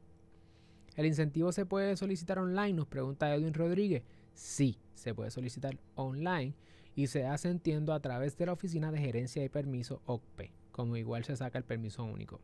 ¿El 0.97 1.05
incentivo 1.05 1.51
se 1.51 1.65
puede 1.65 1.95
solicitar 1.95 2.39
online? 2.39 2.73
Nos 2.73 2.88
pregunta 2.88 3.33
Edwin 3.33 3.53
Rodríguez. 3.53 4.03
Sí, 4.33 4.79
se 4.95 5.13
puede 5.13 5.29
solicitar 5.29 5.77
online 5.93 6.55
y 6.95 7.05
se 7.05 7.27
hace, 7.27 7.49
entiendo, 7.49 7.93
a 7.93 7.99
través 7.99 8.36
de 8.36 8.47
la 8.47 8.53
Oficina 8.53 8.91
de 8.91 8.97
Gerencia 8.97 9.43
y 9.43 9.49
Permiso 9.49 10.01
OCPE, 10.07 10.51
como 10.71 10.97
igual 10.97 11.23
se 11.23 11.36
saca 11.36 11.60
el 11.60 11.63
permiso 11.63 12.03
único. 12.03 12.41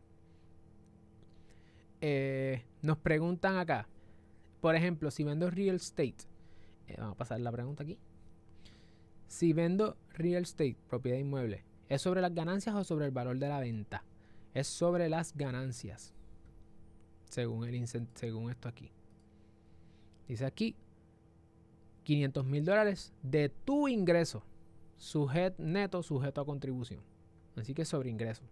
Eh, 1.99 2.63
nos 2.83 2.99
preguntan 2.99 3.57
acá, 3.57 3.87
por 4.61 4.75
ejemplo, 4.75 5.09
si 5.09 5.23
vendo 5.23 5.49
real 5.49 5.77
estate, 5.77 6.27
eh, 6.87 6.95
vamos 6.99 7.15
a 7.15 7.17
pasar 7.17 7.39
la 7.39 7.51
pregunta 7.51 7.81
aquí. 7.81 7.97
Si 9.25 9.51
vendo 9.53 9.97
real 10.11 10.43
estate, 10.43 10.77
propiedad 10.87 11.17
inmueble, 11.17 11.63
¿es 11.89 12.03
sobre 12.03 12.21
las 12.21 12.35
ganancias 12.35 12.75
o 12.75 12.83
sobre 12.83 13.05
el 13.05 13.11
valor 13.11 13.39
de 13.39 13.49
la 13.49 13.59
venta? 13.59 14.03
Es 14.53 14.67
sobre 14.67 15.09
las 15.09 15.35
ganancias, 15.35 16.13
según, 17.33 17.67
el 17.67 17.87
según 17.87 18.49
esto 18.49 18.69
aquí. 18.69 18.91
Dice 20.27 20.45
aquí, 20.45 20.75
500 22.03 22.45
mil 22.45 22.63
dólares 22.63 23.13
de 23.21 23.49
tu 23.49 23.87
ingreso, 23.87 24.43
sujeto, 24.97 25.61
neto 25.61 26.03
sujeto 26.03 26.41
a 26.41 26.45
contribución. 26.45 27.01
Así 27.55 27.73
que 27.73 27.85
sobre 27.85 28.09
ingreso. 28.09 28.43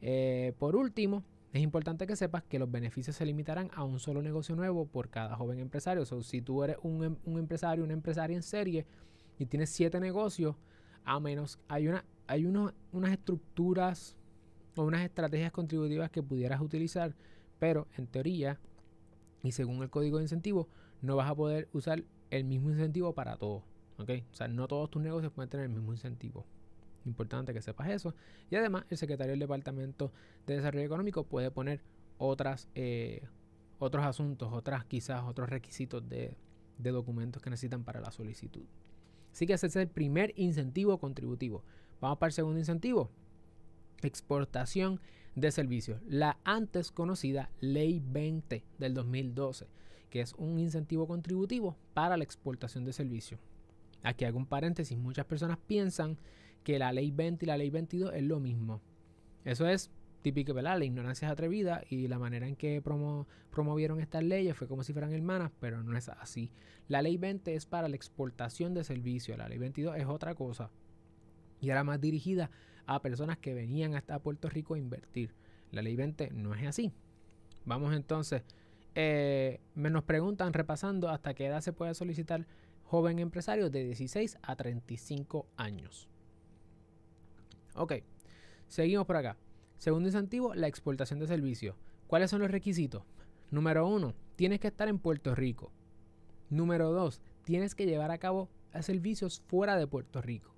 Eh, 0.00 0.52
por 0.58 0.76
último, 0.76 1.24
es 1.52 1.62
importante 1.62 2.06
que 2.06 2.16
sepas 2.16 2.42
que 2.42 2.58
los 2.58 2.70
beneficios 2.70 3.16
se 3.16 3.24
limitarán 3.26 3.70
a 3.74 3.84
un 3.84 3.98
solo 3.98 4.22
negocio 4.22 4.54
nuevo 4.54 4.86
por 4.86 5.08
cada 5.08 5.36
joven 5.36 5.58
empresario. 5.58 6.02
O 6.02 6.22
si 6.22 6.42
tú 6.42 6.62
eres 6.62 6.76
un, 6.82 7.04
em, 7.04 7.16
un, 7.24 7.38
empresario, 7.38 7.84
una 7.84 7.94
empresaria 7.94 8.36
en 8.36 8.42
serie 8.42 8.86
y 9.38 9.46
tienes 9.46 9.70
siete 9.70 10.00
negocios, 10.00 10.56
a 11.04 11.20
menos 11.20 11.58
hay, 11.68 11.88
una, 11.88 12.04
hay 12.26 12.44
unas 12.44 13.12
estructuras 13.12 14.16
o 14.76 14.84
unas 14.84 15.02
estrategias 15.02 15.50
contributivas 15.52 16.10
que 16.10 16.22
pudieras 16.22 16.60
utilizar, 16.60 17.14
pero 17.58 17.88
en 17.96 18.06
teoría 18.06 18.58
y 19.42 19.52
según 19.52 19.82
el 19.82 19.90
código 19.90 20.18
de 20.18 20.24
incentivo, 20.24 20.68
no 21.00 21.16
vas 21.16 21.30
a 21.30 21.34
poder 21.34 21.68
usar 21.72 22.04
el 22.30 22.44
mismo 22.44 22.70
incentivo 22.70 23.14
para 23.14 23.36
todos. 23.36 23.62
¿ok? 23.98 24.10
O 24.32 24.34
sea, 24.34 24.48
no 24.48 24.66
todos 24.68 24.90
tus 24.90 25.02
negocios 25.02 25.32
pueden 25.32 25.50
tener 25.50 25.66
el 25.66 25.72
mismo 25.72 25.92
incentivo. 25.92 26.46
Importante 27.04 27.52
que 27.52 27.62
sepas 27.62 27.88
eso. 27.88 28.14
Y 28.50 28.56
además, 28.56 28.84
el 28.90 28.96
secretario 28.96 29.32
del 29.32 29.40
Departamento 29.40 30.12
de 30.46 30.56
Desarrollo 30.56 30.84
Económico 30.84 31.24
puede 31.24 31.50
poner 31.50 31.82
otras, 32.18 32.68
eh, 32.74 33.26
otros 33.78 34.04
asuntos, 34.04 34.52
otras 34.52 34.84
quizás 34.84 35.24
otros 35.24 35.48
requisitos 35.48 36.08
de, 36.08 36.36
de 36.78 36.90
documentos 36.90 37.42
que 37.42 37.50
necesitan 37.50 37.84
para 37.84 38.00
la 38.00 38.10
solicitud. 38.10 38.64
Así 39.32 39.46
que 39.46 39.54
ese 39.54 39.66
es 39.66 39.76
el 39.76 39.88
primer 39.88 40.32
incentivo 40.36 40.98
contributivo. 40.98 41.64
Vamos 42.00 42.18
para 42.18 42.28
el 42.28 42.34
segundo 42.34 42.58
incentivo. 42.58 43.10
Exportación 44.02 45.00
de 45.40 45.50
servicios. 45.50 46.00
La 46.06 46.38
antes 46.44 46.90
conocida 46.90 47.50
Ley 47.60 48.02
20 48.04 48.64
del 48.78 48.94
2012 48.94 49.66
que 50.10 50.20
es 50.20 50.34
un 50.34 50.58
incentivo 50.58 51.06
contributivo 51.06 51.76
para 51.94 52.16
la 52.16 52.24
exportación 52.24 52.84
de 52.84 52.92
servicios. 52.92 53.40
Aquí 54.02 54.24
hago 54.24 54.38
un 54.38 54.46
paréntesis, 54.46 54.96
muchas 54.96 55.26
personas 55.26 55.58
piensan 55.66 56.16
que 56.64 56.78
la 56.78 56.92
ley 56.92 57.10
20 57.10 57.44
y 57.44 57.48
la 57.48 57.56
ley 57.56 57.70
22 57.70 58.14
es 58.14 58.22
lo 58.22 58.40
mismo. 58.40 58.80
Eso 59.44 59.66
es 59.66 59.90
típico, 60.22 60.54
¿verdad? 60.54 60.78
La 60.78 60.84
ignorancia 60.84 61.26
es 61.26 61.32
atrevida 61.32 61.82
y 61.88 62.08
la 62.08 62.18
manera 62.18 62.46
en 62.46 62.56
que 62.56 62.82
promovieron 63.50 64.00
estas 64.00 64.22
leyes 64.22 64.56
fue 64.56 64.68
como 64.68 64.82
si 64.82 64.92
fueran 64.92 65.12
hermanas, 65.12 65.50
pero 65.60 65.82
no 65.82 65.96
es 65.96 66.08
así. 66.08 66.50
La 66.88 67.02
ley 67.02 67.16
20 67.16 67.54
es 67.54 67.66
para 67.66 67.88
la 67.88 67.96
exportación 67.96 68.74
de 68.74 68.84
servicios, 68.84 69.38
la 69.38 69.48
ley 69.48 69.58
22 69.58 69.96
es 69.96 70.06
otra 70.06 70.34
cosa 70.34 70.70
y 71.60 71.70
era 71.70 71.84
más 71.84 72.00
dirigida 72.00 72.50
a 72.88 73.02
personas 73.02 73.36
que 73.36 73.52
venían 73.52 73.94
hasta 73.94 74.18
Puerto 74.18 74.48
Rico 74.48 74.74
a 74.74 74.78
invertir. 74.78 75.34
La 75.70 75.82
ley 75.82 75.94
20 75.94 76.30
no 76.32 76.54
es 76.54 76.66
así. 76.66 76.90
Vamos 77.66 77.94
entonces, 77.94 78.42
eh, 78.94 79.60
me 79.74 79.90
nos 79.90 80.04
preguntan 80.04 80.54
repasando 80.54 81.10
hasta 81.10 81.34
qué 81.34 81.46
edad 81.46 81.60
se 81.60 81.74
puede 81.74 81.94
solicitar 81.94 82.46
joven 82.84 83.18
empresario 83.18 83.68
de 83.68 83.84
16 83.84 84.38
a 84.40 84.56
35 84.56 85.46
años. 85.58 86.08
Ok, 87.74 87.92
seguimos 88.68 89.06
por 89.06 89.16
acá. 89.16 89.36
Segundo 89.76 90.08
incentivo, 90.08 90.54
la 90.54 90.66
exportación 90.66 91.18
de 91.20 91.26
servicios. 91.26 91.76
¿Cuáles 92.06 92.30
son 92.30 92.40
los 92.40 92.50
requisitos? 92.50 93.02
Número 93.50 93.86
uno, 93.86 94.14
tienes 94.34 94.60
que 94.60 94.68
estar 94.68 94.88
en 94.88 94.98
Puerto 94.98 95.34
Rico. 95.34 95.70
Número 96.48 96.90
dos, 96.90 97.20
tienes 97.44 97.74
que 97.74 97.84
llevar 97.84 98.10
a 98.10 98.18
cabo 98.18 98.48
servicios 98.80 99.42
fuera 99.46 99.76
de 99.76 99.86
Puerto 99.86 100.22
Rico. 100.22 100.54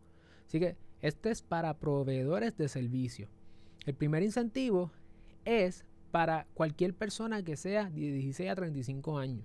Así 0.46 0.60
que 0.60 0.76
este 1.02 1.30
es 1.30 1.42
para 1.42 1.78
proveedores 1.78 2.56
de 2.56 2.68
servicios. 2.68 3.30
El 3.86 3.94
primer 3.94 4.22
incentivo 4.22 4.90
es 5.44 5.84
para 6.10 6.46
cualquier 6.54 6.94
persona 6.94 7.42
que 7.42 7.56
sea 7.56 7.88
de 7.88 8.12
16 8.12 8.50
a 8.50 8.54
35 8.54 9.18
años. 9.18 9.44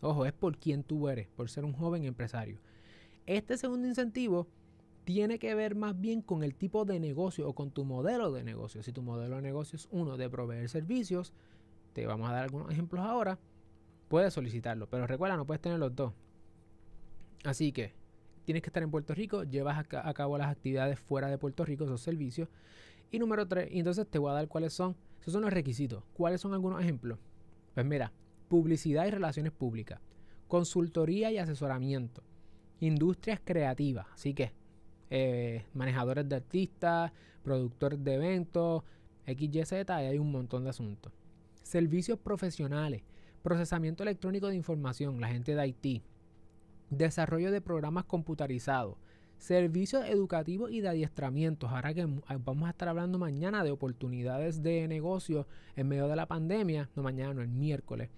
Ojo, 0.00 0.26
es 0.26 0.32
por 0.32 0.58
quien 0.58 0.82
tú 0.82 1.08
eres, 1.08 1.28
por 1.28 1.48
ser 1.48 1.64
un 1.64 1.72
joven 1.72 2.04
empresario. 2.04 2.58
Este 3.26 3.56
segundo 3.56 3.86
incentivo 3.86 4.48
tiene 5.04 5.38
que 5.38 5.54
ver 5.54 5.74
más 5.74 5.98
bien 5.98 6.22
con 6.22 6.42
el 6.42 6.54
tipo 6.54 6.84
de 6.84 7.00
negocio 7.00 7.48
o 7.48 7.54
con 7.54 7.70
tu 7.70 7.84
modelo 7.84 8.32
de 8.32 8.44
negocio. 8.44 8.82
Si 8.82 8.92
tu 8.92 9.02
modelo 9.02 9.36
de 9.36 9.42
negocio 9.42 9.76
es 9.76 9.88
uno 9.90 10.16
de 10.16 10.28
proveer 10.28 10.68
servicios, 10.68 11.32
te 11.92 12.06
vamos 12.06 12.28
a 12.28 12.32
dar 12.32 12.44
algunos 12.44 12.70
ejemplos 12.70 13.04
ahora, 13.04 13.38
puedes 14.08 14.34
solicitarlo. 14.34 14.88
Pero 14.88 15.06
recuerda, 15.06 15.36
no 15.36 15.46
puedes 15.46 15.60
tener 15.60 15.78
los 15.78 15.94
dos. 15.94 16.12
Así 17.44 17.72
que 17.72 17.94
tienes 18.50 18.62
que 18.64 18.70
estar 18.70 18.82
en 18.82 18.90
Puerto 18.90 19.14
Rico, 19.14 19.44
llevas 19.44 19.78
a, 19.78 20.12
cabo 20.12 20.36
las 20.36 20.48
actividades 20.48 20.98
fuera 20.98 21.28
de 21.28 21.38
Puerto 21.38 21.64
Rico, 21.64 21.84
esos 21.84 22.00
servicios. 22.00 22.48
Y 23.12 23.20
número 23.20 23.46
tres, 23.46 23.68
y 23.70 23.78
entonces 23.78 24.08
te 24.08 24.18
voy 24.18 24.32
a 24.32 24.34
dar 24.34 24.48
cuáles 24.48 24.72
son, 24.72 24.96
esos 25.20 25.32
son 25.32 25.42
los 25.42 25.52
requisitos. 25.52 26.02
¿Cuáles 26.14 26.40
son 26.40 26.52
algunos 26.52 26.82
ejemplos? 26.82 27.20
Pues 27.74 27.86
mira, 27.86 28.12
publicidad 28.48 29.06
y 29.06 29.10
relaciones 29.10 29.52
públicas, 29.52 30.00
consultoría 30.48 31.30
y 31.30 31.38
asesoramiento, 31.38 32.24
industrias 32.80 33.40
creativas, 33.44 34.08
así 34.12 34.34
que 34.34 34.52
eh, 35.10 35.64
manejadores 35.72 36.28
de 36.28 36.34
artistas, 36.34 37.12
productores 37.44 38.02
de 38.02 38.14
eventos, 38.14 38.82
XYZ, 39.26 39.90
hay 39.90 40.18
un 40.18 40.32
montón 40.32 40.64
de 40.64 40.70
asuntos. 40.70 41.12
Servicios 41.62 42.18
profesionales, 42.18 43.04
procesamiento 43.44 44.02
electrónico 44.02 44.48
de 44.48 44.56
información, 44.56 45.20
la 45.20 45.28
gente 45.28 45.54
de 45.54 45.68
IT, 45.68 46.02
desarrollo 46.90 47.50
de 47.50 47.60
programas 47.60 48.04
computarizados, 48.04 48.96
servicios 49.38 50.04
educativos 50.06 50.70
y 50.70 50.80
de 50.80 50.88
adiestramientos. 50.88 51.70
Ahora 51.70 51.94
que 51.94 52.06
vamos 52.44 52.66
a 52.66 52.70
estar 52.70 52.88
hablando 52.88 53.18
mañana 53.18 53.64
de 53.64 53.70
oportunidades 53.70 54.62
de 54.62 54.86
negocio 54.86 55.46
en 55.76 55.88
medio 55.88 56.08
de 56.08 56.16
la 56.16 56.26
pandemia, 56.26 56.90
no 56.94 57.02
mañana, 57.02 57.34
no 57.34 57.42
el 57.42 57.48
miércoles. 57.48 58.10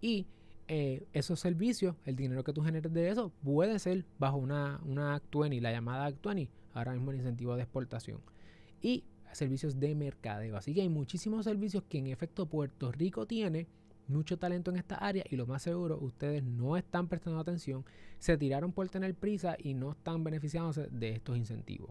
Y 0.00 0.26
eh, 0.68 1.06
esos 1.12 1.40
servicios, 1.40 1.96
el 2.04 2.16
dinero 2.16 2.44
que 2.44 2.52
tú 2.52 2.62
generes 2.62 2.92
de 2.92 3.08
eso, 3.08 3.32
puede 3.42 3.78
ser 3.78 4.04
bajo 4.18 4.36
una, 4.36 4.80
una 4.84 5.14
Act 5.14 5.34
20, 5.34 5.60
la 5.60 5.72
llamada 5.72 6.06
Act 6.06 6.24
20, 6.24 6.52
ahora 6.74 6.92
mismo 6.92 7.10
el 7.10 7.16
incentivo 7.16 7.56
de 7.56 7.62
exportación. 7.62 8.20
Y 8.82 9.04
servicios 9.32 9.78
de 9.78 9.94
mercadeo. 9.94 10.56
Así 10.56 10.74
que 10.74 10.82
hay 10.82 10.88
muchísimos 10.88 11.44
servicios 11.44 11.84
que 11.88 11.98
en 11.98 12.08
efecto 12.08 12.46
Puerto 12.46 12.92
Rico 12.92 13.26
tiene 13.26 13.66
mucho 14.08 14.38
talento 14.38 14.70
en 14.70 14.76
esta 14.76 14.96
área 14.96 15.24
y 15.28 15.36
lo 15.36 15.46
más 15.46 15.62
seguro, 15.62 15.98
ustedes 16.00 16.42
no 16.42 16.76
están 16.76 17.08
prestando 17.08 17.38
atención, 17.38 17.84
se 18.18 18.36
tiraron 18.36 18.72
por 18.72 18.88
tener 18.88 19.14
prisa 19.14 19.56
y 19.58 19.74
no 19.74 19.92
están 19.92 20.24
beneficiándose 20.24 20.88
de 20.90 21.10
estos 21.10 21.36
incentivos. 21.36 21.90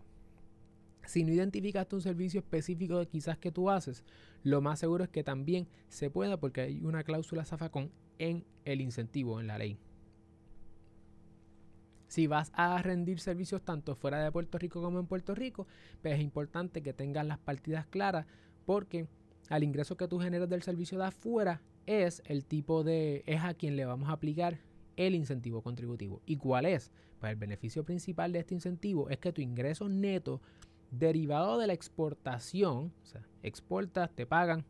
Si 1.05 1.23
no 1.23 1.31
identificaste 1.31 1.95
un 1.95 2.01
servicio 2.01 2.41
específico 2.41 2.99
de 2.99 3.07
quizás 3.07 3.37
que 3.37 3.51
tú 3.51 3.69
haces, 3.69 4.03
lo 4.43 4.61
más 4.61 4.79
seguro 4.79 5.05
es 5.05 5.09
que 5.09 5.23
también 5.23 5.67
se 5.87 6.09
pueda 6.09 6.37
porque 6.37 6.61
hay 6.61 6.81
una 6.83 7.03
cláusula 7.03 7.45
zafacón 7.45 7.91
en 8.19 8.43
el 8.65 8.81
incentivo, 8.81 9.39
en 9.39 9.47
la 9.47 9.57
ley. 9.57 9.77
Si 12.07 12.27
vas 12.27 12.51
a 12.53 12.81
rendir 12.81 13.19
servicios 13.19 13.61
tanto 13.63 13.95
fuera 13.95 14.23
de 14.23 14.31
Puerto 14.31 14.57
Rico 14.57 14.81
como 14.81 14.99
en 14.99 15.07
Puerto 15.07 15.35
Rico, 15.35 15.67
pues 16.01 16.15
es 16.15 16.21
importante 16.21 16.81
que 16.81 16.93
tengas 16.93 17.25
las 17.25 17.37
partidas 17.37 17.85
claras 17.85 18.25
porque 18.65 19.07
al 19.49 19.63
ingreso 19.63 19.97
que 19.97 20.07
tú 20.07 20.19
generas 20.19 20.49
del 20.49 20.63
servicio 20.63 20.97
de 20.97 21.05
afuera 21.05 21.61
es 21.87 22.21
el 22.25 22.45
tipo 22.45 22.83
de, 22.83 23.23
es 23.25 23.41
a 23.43 23.53
quien 23.55 23.75
le 23.75 23.85
vamos 23.85 24.09
a 24.09 24.13
aplicar 24.13 24.59
el 24.97 25.15
incentivo 25.15 25.61
contributivo. 25.61 26.21
¿Y 26.25 26.37
cuál 26.37 26.65
es? 26.65 26.91
Pues 27.19 27.31
el 27.31 27.37
beneficio 27.37 27.83
principal 27.83 28.31
de 28.31 28.39
este 28.39 28.53
incentivo 28.53 29.09
es 29.09 29.17
que 29.17 29.31
tu 29.31 29.41
ingreso 29.41 29.89
neto 29.89 30.41
derivado 30.91 31.57
de 31.57 31.67
la 31.67 31.73
exportación, 31.73 32.93
o 33.01 33.05
sea, 33.05 33.25
exportas, 33.41 34.11
te 34.11 34.25
pagan 34.25 34.65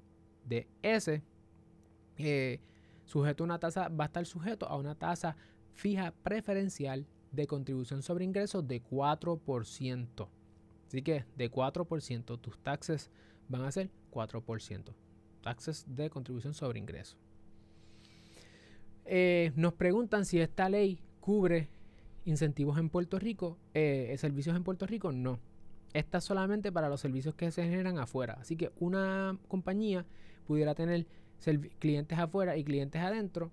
de 0.46 0.68
ese, 0.82 1.24
eh, 2.18 2.60
sujeto 3.06 3.44
a 3.44 3.46
una 3.46 3.60
tasa, 3.60 3.90
va 3.90 4.06
a 4.06 4.08
estar 4.08 4.26
sujeto 4.26 4.68
a 4.68 4.78
una 4.78 4.96
tasa 4.96 5.36
fija 5.74 6.14
preferencial 6.24 7.08
de 7.32 7.48
contribución 7.48 8.02
sobre 8.02 8.26
ingresos 8.26 8.68
de 8.68 8.82
4%. 8.82 10.30
Así 10.88 11.02
que 11.02 11.26
de 11.36 11.52
4% 11.52 12.40
tus 12.40 12.58
taxes 12.60 13.12
van 13.50 13.64
a 13.64 13.72
ser 13.72 13.90
4% 14.12 15.07
taxes 15.48 15.86
de 15.88 16.10
contribución 16.10 16.54
sobre 16.54 16.78
ingreso. 16.78 17.16
Eh, 19.06 19.54
nos 19.56 19.74
preguntan 19.74 20.26
si 20.26 20.42
esta 20.42 20.68
ley 20.68 21.00
cubre 21.22 21.70
incentivos 22.26 22.78
en 22.78 22.90
Puerto 22.90 23.18
Rico, 23.18 23.58
eh, 23.74 24.14
servicios 24.18 24.58
en 24.58 24.66
Puerto 24.66 24.86
Rico, 24.86 25.14
no. 25.14 25.40
Esta 25.94 26.18
es 26.18 26.26
solamente 26.26 26.70
para 26.74 26.90
los 26.90 27.00
servicios 27.00 27.34
que 27.34 27.50
se 27.52 27.64
generan 27.64 27.98
afuera. 27.98 28.38
Así 28.42 28.58
que 28.58 28.74
una 28.78 29.38
compañía 29.48 30.06
pudiera 30.46 30.76
tener 30.76 31.08
clientes 31.80 32.20
afuera 32.20 32.58
y 32.58 32.66
clientes 32.66 33.02
adentro 33.02 33.50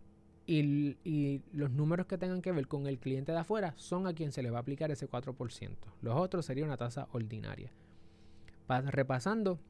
y, 0.46 0.96
y, 1.04 1.42
los 1.52 1.70
números 1.70 2.06
que 2.06 2.18
tengan 2.18 2.42
que 2.42 2.50
ver 2.50 2.66
con 2.66 2.88
el 2.88 2.98
cliente 2.98 3.30
de 3.30 3.38
afuera 3.38 3.72
son 3.76 4.08
a 4.08 4.14
quien 4.14 4.32
se 4.32 4.42
le 4.42 4.50
va 4.50 4.58
a 4.58 4.62
aplicar 4.62 4.90
ese 4.90 5.08
4%. 5.08 5.76
Los 6.02 6.16
otros 6.16 6.44
sería 6.44 6.64
una 6.64 6.76
tasa 6.76 7.06
ordinaria. 7.12 7.70
repasando, 8.86 9.60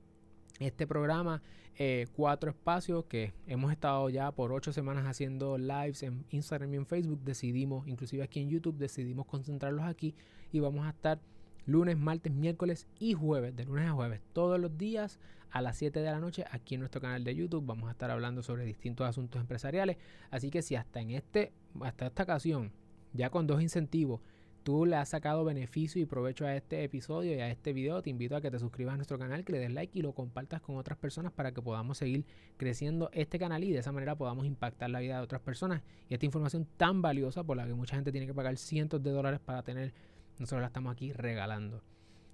este 0.60 0.86
programa, 0.86 1.42
eh, 1.76 2.06
cuatro 2.14 2.50
espacios 2.50 3.04
que 3.06 3.32
hemos 3.46 3.72
estado 3.72 4.08
ya 4.08 4.30
por 4.30 4.52
ocho 4.52 4.72
semanas 4.72 5.06
haciendo 5.06 5.58
lives 5.58 6.02
en 6.02 6.24
Instagram 6.30 6.74
y 6.74 6.76
en 6.76 6.86
Facebook, 6.86 7.20
decidimos, 7.24 7.86
inclusive 7.88 8.22
aquí 8.22 8.40
en 8.40 8.50
YouTube, 8.50 8.76
decidimos 8.76 9.26
concentrarlos 9.26 9.84
aquí 9.84 10.14
y 10.52 10.60
vamos 10.60 10.86
a 10.86 10.90
estar 10.90 11.20
lunes, 11.66 11.96
martes, 11.96 12.32
miércoles 12.32 12.86
y 12.98 13.14
jueves, 13.14 13.56
de 13.56 13.64
lunes 13.64 13.88
a 13.88 13.92
jueves, 13.92 14.20
todos 14.32 14.60
los 14.60 14.76
días 14.76 15.18
a 15.50 15.62
las 15.62 15.76
7 15.76 16.00
de 16.00 16.10
la 16.10 16.18
noche 16.18 16.44
aquí 16.50 16.74
en 16.74 16.80
nuestro 16.80 17.00
canal 17.00 17.22
de 17.22 17.34
YouTube. 17.34 17.64
Vamos 17.64 17.88
a 17.88 17.92
estar 17.92 18.10
hablando 18.10 18.42
sobre 18.42 18.64
distintos 18.64 19.08
asuntos 19.08 19.40
empresariales. 19.40 19.98
Así 20.30 20.50
que 20.50 20.62
si 20.62 20.74
hasta 20.74 21.00
en 21.00 21.10
este, 21.10 21.52
hasta 21.80 22.06
esta 22.06 22.24
ocasión, 22.24 22.72
ya 23.12 23.30
con 23.30 23.46
dos 23.46 23.62
incentivos, 23.62 24.20
tú 24.64 24.86
le 24.86 24.96
has 24.96 25.10
sacado 25.10 25.44
beneficio 25.44 26.00
y 26.00 26.06
provecho 26.06 26.46
a 26.46 26.56
este 26.56 26.82
episodio 26.82 27.36
y 27.36 27.40
a 27.40 27.50
este 27.50 27.74
video, 27.74 28.02
te 28.02 28.08
invito 28.08 28.34
a 28.34 28.40
que 28.40 28.50
te 28.50 28.58
suscribas 28.58 28.94
a 28.94 28.96
nuestro 28.96 29.18
canal, 29.18 29.44
que 29.44 29.52
le 29.52 29.58
des 29.58 29.72
like 29.72 29.96
y 29.96 30.02
lo 30.02 30.14
compartas 30.14 30.62
con 30.62 30.76
otras 30.76 30.96
personas 30.96 31.32
para 31.32 31.52
que 31.52 31.60
podamos 31.60 31.98
seguir 31.98 32.24
creciendo 32.56 33.10
este 33.12 33.38
canal 33.38 33.62
y 33.62 33.72
de 33.72 33.80
esa 33.80 33.92
manera 33.92 34.16
podamos 34.16 34.46
impactar 34.46 34.88
la 34.88 35.00
vida 35.00 35.18
de 35.18 35.22
otras 35.22 35.42
personas. 35.42 35.82
Y 36.08 36.14
esta 36.14 36.24
información 36.24 36.66
tan 36.78 37.02
valiosa 37.02 37.44
por 37.44 37.58
la 37.58 37.66
que 37.66 37.74
mucha 37.74 37.94
gente 37.94 38.10
tiene 38.10 38.26
que 38.26 38.32
pagar 38.32 38.56
cientos 38.56 39.02
de 39.02 39.10
dólares 39.10 39.38
para 39.38 39.62
tener, 39.62 39.92
nosotros 40.38 40.62
la 40.62 40.68
estamos 40.68 40.92
aquí 40.92 41.12
regalando. 41.12 41.82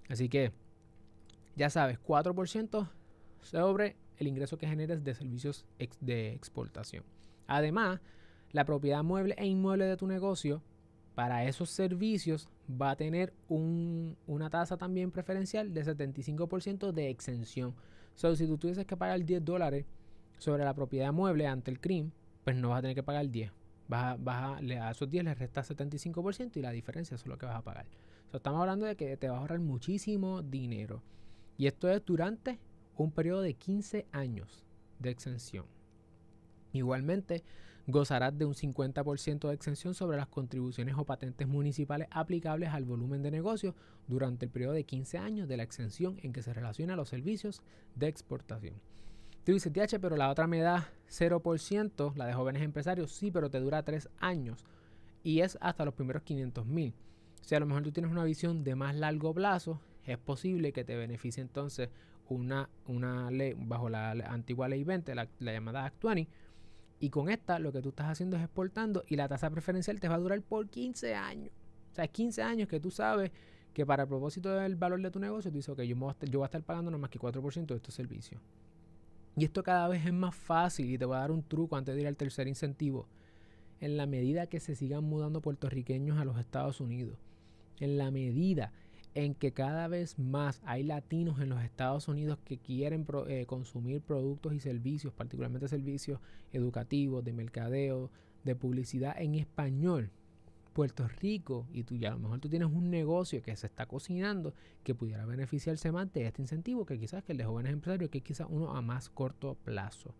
Así 0.09 0.29
que, 0.29 0.53
ya 1.57 1.69
sabes, 1.69 1.99
4% 2.01 2.88
sobre 3.43 3.97
el 4.19 4.29
ingreso 4.29 4.57
que 4.57 4.69
generes 4.69 5.03
de 5.03 5.14
servicios 5.14 5.66
de 6.01 6.33
exportación. 6.33 7.03
Además, 7.49 8.01
la 8.53 8.64
propiedad 8.64 9.03
mueble 9.03 9.35
e 9.37 9.47
inmueble 9.47 9.87
de 9.87 9.97
tu 9.97 10.07
negocio 10.07 10.62
para 11.20 11.44
esos 11.44 11.68
servicios 11.68 12.48
va 12.66 12.92
a 12.92 12.96
tener 12.96 13.35
una 13.46 14.48
tasa 14.48 14.78
también 14.78 15.11
preferencial 15.11 15.74
de 15.74 15.85
75% 15.85 16.92
de 16.92 17.11
exención. 17.11 17.74
So, 18.14 18.35
si 18.35 18.46
tú 18.46 18.56
tuvieses 18.56 18.87
que 18.87 18.96
pagar 18.96 19.22
10 19.22 19.44
dólares 19.44 19.85
sobre 20.38 20.64
la 20.64 20.72
propiedad 20.72 21.12
mueble 21.12 21.46
ante 21.46 21.70
el 21.70 21.78
CRIM, 21.78 22.11
pues 22.42 22.56
no 22.56 22.70
vas 22.70 22.78
a 22.78 22.80
tener 22.80 22.94
que 22.94 23.02
pagar 23.02 23.28
10. 23.28 23.52
Vas 23.87 24.18
a, 24.26 24.56
a, 24.56 24.90
esos 24.90 25.11
10 25.11 25.24
les 25.24 25.38
resta 25.38 25.61
75% 25.61 26.56
y 26.56 26.62
la 26.62 26.70
diferencia 26.70 27.16
es 27.16 27.26
lo 27.26 27.37
que 27.37 27.44
vas 27.44 27.56
a 27.56 27.64
pagar. 27.64 27.85
estamos 28.33 28.59
hablando 28.59 28.87
de 28.87 28.96
que 28.96 29.18
te 29.18 29.28
vas 29.28 29.37
a 29.37 29.40
ahorrar 29.42 29.61
muchísimo 29.61 30.40
dinero. 30.40 31.02
Y 31.59 31.66
esto 31.66 31.90
es 31.90 32.02
durante 32.02 32.59
un 32.96 33.12
periodo 33.12 33.42
de 33.42 33.52
15 33.52 34.06
años 34.12 34.64
de 34.98 35.11
exención. 35.11 35.66
Igualmente, 36.72 37.44
gozarás 37.90 38.37
de 38.37 38.44
un 38.44 38.55
50% 38.55 39.48
de 39.48 39.55
exención 39.55 39.94
sobre 39.94 40.16
las 40.16 40.29
contribuciones 40.29 40.94
o 40.98 41.05
patentes 41.05 41.46
municipales 41.46 42.09
aplicables 42.11 42.70
al 42.70 42.85
volumen 42.85 43.22
de 43.22 43.31
negocio 43.31 43.74
durante 44.07 44.46
el 44.46 44.50
periodo 44.50 44.74
de 44.74 44.85
15 44.85 45.18
años 45.18 45.48
de 45.48 45.57
la 45.57 45.62
exención 45.62 46.18
en 46.22 46.33
que 46.33 46.42
se 46.42 46.53
relaciona 46.53 46.96
los 46.96 47.09
servicios 47.09 47.62
de 47.94 48.09
exportación. 48.09 48.74
Tú 49.44 49.53
dices, 49.53 49.72
TH, 49.72 49.98
pero 50.00 50.16
la 50.16 50.31
otra 50.31 50.46
me 50.46 50.61
da 50.61 50.90
0%, 51.09 52.14
la 52.14 52.26
de 52.26 52.35
jóvenes 52.35 52.62
empresarios, 52.62 53.12
sí, 53.12 53.31
pero 53.31 53.50
te 53.50 53.59
dura 53.59 53.83
3 53.83 54.09
años 54.18 54.64
y 55.22 55.40
es 55.40 55.59
hasta 55.61 55.85
los 55.85 55.94
primeros 55.94 56.22
500 56.22 56.66
mil. 56.66 56.94
Si 57.42 57.55
a 57.55 57.61
lo 57.61 57.66
mejor 57.66 57.83
tú 57.83 57.92
tienes 57.92 58.11
una 58.11 58.24
visión 58.24 58.64
de 58.64 58.74
más 58.74 58.94
largo 58.94 59.35
plazo, 59.35 59.81
es 60.05 60.18
posible 60.18 60.72
que 60.72 60.85
te 60.85 60.96
beneficie 60.96 61.42
entonces 61.42 61.88
una, 62.29 62.68
una 62.87 63.31
ley, 63.31 63.55
bajo 63.57 63.88
la, 63.88 64.11
antigua 64.11 64.68
ley 64.68 64.85
20, 64.85 65.14
la, 65.14 65.29
llamada 65.40 65.85
Act 65.85 66.03
20, 66.03 66.29
y 67.01 67.09
con 67.09 67.31
esta 67.31 67.59
lo 67.59 67.73
que 67.73 67.81
tú 67.81 67.89
estás 67.89 68.09
haciendo 68.09 68.37
es 68.37 68.43
exportando 68.43 69.05
y 69.09 69.17
la 69.17 69.27
tasa 69.27 69.49
preferencial 69.51 69.99
te 69.99 70.09
va 70.09 70.17
a 70.17 70.19
durar 70.19 70.41
por 70.43 70.69
15 70.69 71.15
años. 71.15 71.51
O 71.91 71.95
sea, 71.95 72.07
15 72.07 72.43
años 72.43 72.69
que 72.69 72.79
tú 72.79 72.91
sabes 72.91 73.33
que 73.73 73.87
para 73.87 74.03
el 74.03 74.09
propósito 74.09 74.51
del 74.51 74.77
valor 74.77 75.01
de 75.01 75.11
tu 75.11 75.19
negocio, 75.19 75.51
tú 75.51 75.57
dices, 75.57 75.71
ok, 75.71 75.81
yo, 75.83 75.97
voy 75.97 76.09
a 76.09 76.13
estar, 76.13 76.29
yo 76.29 76.39
voy 76.39 76.45
a 76.45 76.49
estar 76.49 76.63
pagando 76.63 76.91
no 76.91 76.99
más 76.99 77.09
que 77.09 77.19
4% 77.19 77.67
de 77.67 77.77
estos 77.77 77.95
servicios. 77.95 78.41
Y 79.35 79.45
esto 79.45 79.63
cada 79.63 79.89
vez 79.89 80.05
es 80.05 80.13
más 80.13 80.35
fácil 80.35 80.91
y 80.91 80.99
te 80.99 81.07
voy 81.07 81.17
a 81.17 81.21
dar 81.21 81.31
un 81.31 81.43
truco 81.43 81.77
antes 81.77 81.95
de 81.95 82.03
ir 82.03 82.07
al 82.07 82.17
tercer 82.17 82.47
incentivo. 82.47 83.09
En 83.81 83.97
la 83.97 84.05
medida 84.05 84.47
que 84.47 84.61
se 84.61 84.75
sigan 84.75 85.05
mudando 85.05 85.41
puertorriqueños 85.41 86.19
a 86.19 86.27
los 86.27 86.39
Estados 86.39 86.81
Unidos, 86.83 87.17
en 87.79 87.97
la 87.97 88.11
medida 88.11 88.73
en 89.14 89.35
que 89.35 89.53
cada 89.53 89.88
vez 89.88 90.18
más 90.18 90.61
hay 90.64 90.85
latinos 90.85 91.40
en 91.40 91.49
los 91.49 91.62
Estados 91.62 92.09
Unidos 92.09 92.38
que 92.44 92.59
quieren 92.59 93.07
eh, 93.29 93.44
consumir 93.46 94.01
productos 94.01 94.55
y 94.55 94.61
servicios, 94.61 95.12
particularmente 95.12 95.68
servicios 95.68 96.20
educativos, 96.53 97.25
de 97.25 97.33
mercadeo, 97.33 98.11
de 98.44 98.55
publicidad 98.55 99.20
en 99.20 99.35
español. 99.35 100.11
Puerto 100.73 101.09
Rico 101.20 101.66
y 101.73 101.83
tú 101.83 101.96
ya 101.96 102.11
a 102.11 102.12
lo 102.12 102.20
mejor 102.20 102.38
tú 102.38 102.49
tienes 102.49 102.68
un 102.68 102.90
negocio 102.90 103.42
que 103.42 103.57
se 103.57 103.66
está 103.66 103.87
cocinando 103.87 104.55
que 104.85 104.94
pudiera 104.94 105.27
beneficiarse 105.27 105.90
más 105.90 106.12
de 106.12 106.27
este 106.27 106.42
incentivo 106.42 106.87
que 106.87 106.99
quizás 106.99 107.25
que 107.25 107.33
el 107.33 107.38
de 107.38 107.44
jóvenes 107.44 107.73
empresarios 107.73 108.09
que 108.09 108.20
quizás 108.20 108.46
uno 108.49 108.77
a 108.77 108.81
más 108.81 109.11
corto 109.11 109.57
plazo. 109.64 110.14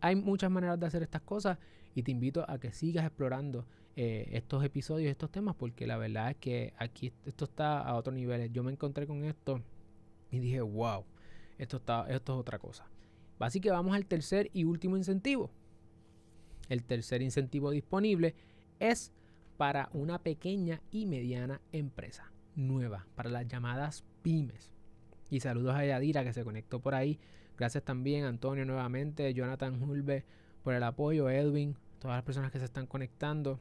Hay 0.00 0.14
muchas 0.14 0.50
maneras 0.50 0.78
de 0.78 0.86
hacer 0.86 1.02
estas 1.02 1.22
cosas 1.22 1.58
y 1.94 2.02
te 2.02 2.10
invito 2.10 2.44
a 2.48 2.58
que 2.58 2.70
sigas 2.70 3.06
explorando 3.06 3.64
eh, 3.96 4.28
estos 4.32 4.62
episodios, 4.62 5.10
estos 5.10 5.30
temas, 5.30 5.56
porque 5.56 5.86
la 5.86 5.96
verdad 5.96 6.30
es 6.30 6.36
que 6.36 6.74
aquí 6.76 7.12
esto 7.24 7.46
está 7.46 7.80
a 7.80 7.94
otro 7.96 8.12
nivel. 8.12 8.52
Yo 8.52 8.62
me 8.62 8.70
encontré 8.70 9.06
con 9.06 9.24
esto 9.24 9.62
y 10.30 10.38
dije, 10.38 10.60
wow, 10.60 11.04
esto, 11.56 11.78
está, 11.78 12.06
esto 12.08 12.34
es 12.34 12.40
otra 12.40 12.58
cosa. 12.58 12.86
Así 13.38 13.60
que 13.60 13.70
vamos 13.70 13.96
al 13.96 14.06
tercer 14.06 14.50
y 14.52 14.64
último 14.64 14.96
incentivo. 14.96 15.50
El 16.68 16.84
tercer 16.84 17.22
incentivo 17.22 17.70
disponible 17.70 18.34
es 18.80 19.12
para 19.56 19.88
una 19.92 20.18
pequeña 20.18 20.82
y 20.90 21.06
mediana 21.06 21.60
empresa 21.72 22.32
nueva, 22.54 23.06
para 23.14 23.30
las 23.30 23.46
llamadas 23.46 24.04
pymes. 24.22 24.72
Y 25.30 25.40
saludos 25.40 25.74
a 25.74 25.84
Yadira 25.84 26.24
que 26.24 26.32
se 26.32 26.44
conectó 26.44 26.80
por 26.80 26.94
ahí. 26.94 27.18
Gracias 27.56 27.84
también 27.84 28.24
Antonio 28.24 28.64
nuevamente, 28.64 29.32
Jonathan 29.32 29.82
Hulbe 29.82 30.24
por 30.62 30.74
el 30.74 30.82
apoyo, 30.82 31.30
Edwin, 31.30 31.76
todas 31.98 32.16
las 32.16 32.24
personas 32.24 32.50
que 32.50 32.58
se 32.58 32.66
están 32.66 32.86
conectando. 32.86 33.60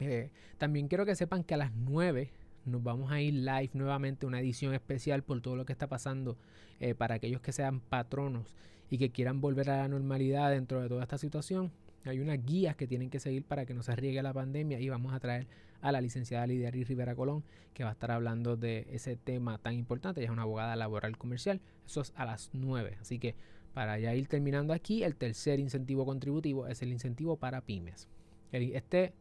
Eh, 0.00 0.30
también 0.58 0.88
quiero 0.88 1.04
que 1.06 1.14
sepan 1.16 1.44
que 1.44 1.54
a 1.54 1.56
las 1.56 1.72
9 1.72 2.30
nos 2.64 2.82
vamos 2.82 3.10
a 3.10 3.20
ir 3.20 3.34
live 3.34 3.70
nuevamente, 3.72 4.26
una 4.26 4.40
edición 4.40 4.74
especial 4.74 5.22
por 5.22 5.40
todo 5.40 5.56
lo 5.56 5.64
que 5.64 5.72
está 5.72 5.86
pasando 5.86 6.36
eh, 6.80 6.94
para 6.94 7.16
aquellos 7.16 7.40
que 7.40 7.52
sean 7.52 7.80
patronos 7.80 8.54
y 8.90 8.98
que 8.98 9.10
quieran 9.10 9.40
volver 9.40 9.70
a 9.70 9.78
la 9.78 9.88
normalidad 9.88 10.50
dentro 10.50 10.80
de 10.80 10.88
toda 10.88 11.02
esta 11.02 11.18
situación. 11.18 11.72
Hay 12.04 12.20
unas 12.20 12.44
guías 12.44 12.76
que 12.76 12.86
tienen 12.86 13.10
que 13.10 13.20
seguir 13.20 13.44
para 13.44 13.66
que 13.66 13.74
no 13.74 13.82
se 13.82 13.94
riegue 13.96 14.22
la 14.22 14.32
pandemia 14.32 14.80
y 14.80 14.88
vamos 14.88 15.12
a 15.12 15.20
traer 15.20 15.46
a 15.80 15.92
la 15.92 16.00
licenciada 16.00 16.46
Lidia 16.46 16.70
Rivera 16.70 17.14
Colón 17.14 17.44
que 17.74 17.84
va 17.84 17.90
a 17.90 17.92
estar 17.92 18.10
hablando 18.10 18.56
de 18.56 18.86
ese 18.90 19.16
tema 19.16 19.58
tan 19.58 19.74
importante. 19.74 20.20
Ella 20.20 20.28
es 20.28 20.32
una 20.32 20.42
abogada 20.42 20.76
laboral 20.76 21.16
comercial. 21.18 21.60
Eso 21.86 22.00
es 22.00 22.12
a 22.16 22.24
las 22.24 22.50
9. 22.52 22.96
Así 23.00 23.18
que 23.18 23.34
para 23.74 23.98
ya 23.98 24.14
ir 24.14 24.26
terminando 24.26 24.72
aquí, 24.72 25.04
el 25.04 25.16
tercer 25.16 25.60
incentivo 25.60 26.04
contributivo 26.06 26.66
es 26.66 26.82
el 26.82 26.92
incentivo 26.92 27.36
para 27.36 27.60
pymes. 27.60 28.08
Este 28.52 29.12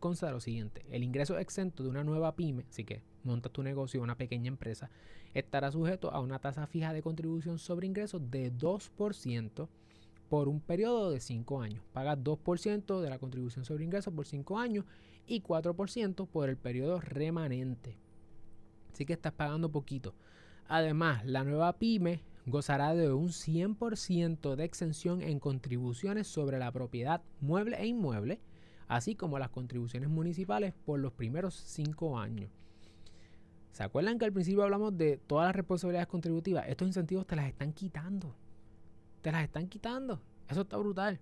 consta 0.00 0.30
lo 0.30 0.40
siguiente, 0.40 0.84
el 0.90 1.02
ingreso 1.02 1.38
exento 1.38 1.82
de 1.82 1.88
una 1.88 2.04
nueva 2.04 2.34
pyme, 2.34 2.64
así 2.68 2.84
que 2.84 3.02
montas 3.24 3.52
tu 3.52 3.62
negocio, 3.62 4.02
una 4.02 4.16
pequeña 4.16 4.48
empresa, 4.48 4.90
estará 5.34 5.70
sujeto 5.70 6.12
a 6.12 6.20
una 6.20 6.38
tasa 6.38 6.66
fija 6.66 6.92
de 6.92 7.02
contribución 7.02 7.58
sobre 7.58 7.86
ingresos 7.86 8.30
de 8.30 8.52
2% 8.52 9.68
por 10.28 10.48
un 10.48 10.60
periodo 10.60 11.10
de 11.10 11.20
5 11.20 11.60
años. 11.60 11.84
Pagas 11.92 12.18
2% 12.18 13.00
de 13.00 13.10
la 13.10 13.18
contribución 13.18 13.64
sobre 13.64 13.84
ingresos 13.84 14.14
por 14.14 14.26
5 14.26 14.58
años 14.58 14.84
y 15.26 15.42
4% 15.42 16.26
por 16.26 16.48
el 16.48 16.56
periodo 16.56 17.00
remanente. 17.00 17.98
Así 18.92 19.04
que 19.04 19.12
estás 19.12 19.32
pagando 19.32 19.70
poquito. 19.70 20.14
Además, 20.68 21.24
la 21.26 21.44
nueva 21.44 21.74
pyme 21.74 22.22
gozará 22.46 22.94
de 22.94 23.12
un 23.12 23.28
100% 23.28 24.56
de 24.56 24.64
exención 24.64 25.22
en 25.22 25.38
contribuciones 25.38 26.26
sobre 26.26 26.58
la 26.58 26.72
propiedad 26.72 27.22
mueble 27.40 27.76
e 27.78 27.86
inmueble 27.86 28.40
así 28.92 29.14
como 29.14 29.38
las 29.38 29.48
contribuciones 29.48 30.10
municipales 30.10 30.74
por 30.84 31.00
los 31.00 31.14
primeros 31.14 31.54
cinco 31.54 32.18
años. 32.18 32.50
¿Se 33.72 33.82
acuerdan 33.82 34.18
que 34.18 34.26
al 34.26 34.34
principio 34.34 34.64
hablamos 34.64 34.98
de 34.98 35.16
todas 35.16 35.46
las 35.46 35.56
responsabilidades 35.56 36.08
contributivas? 36.08 36.68
Estos 36.68 36.88
incentivos 36.88 37.26
te 37.26 37.34
las 37.34 37.46
están 37.46 37.72
quitando. 37.72 38.36
Te 39.22 39.32
las 39.32 39.44
están 39.44 39.68
quitando. 39.68 40.20
Eso 40.46 40.60
está 40.60 40.76
brutal. 40.76 41.20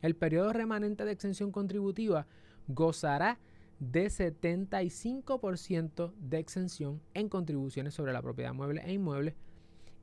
El 0.00 0.16
periodo 0.16 0.54
remanente 0.54 1.04
de 1.04 1.12
exención 1.12 1.52
contributiva 1.52 2.26
gozará 2.68 3.38
de 3.80 4.06
75% 4.06 6.14
de 6.16 6.38
exención 6.38 7.02
en 7.12 7.28
contribuciones 7.28 7.92
sobre 7.92 8.14
la 8.14 8.22
propiedad 8.22 8.54
mueble 8.54 8.80
e 8.82 8.94
inmueble 8.94 9.36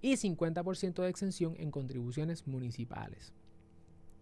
y 0.01 0.17
50% 0.17 1.01
de 1.01 1.09
exención 1.09 1.55
en 1.57 1.71
contribuciones 1.71 2.45
municipales. 2.45 3.33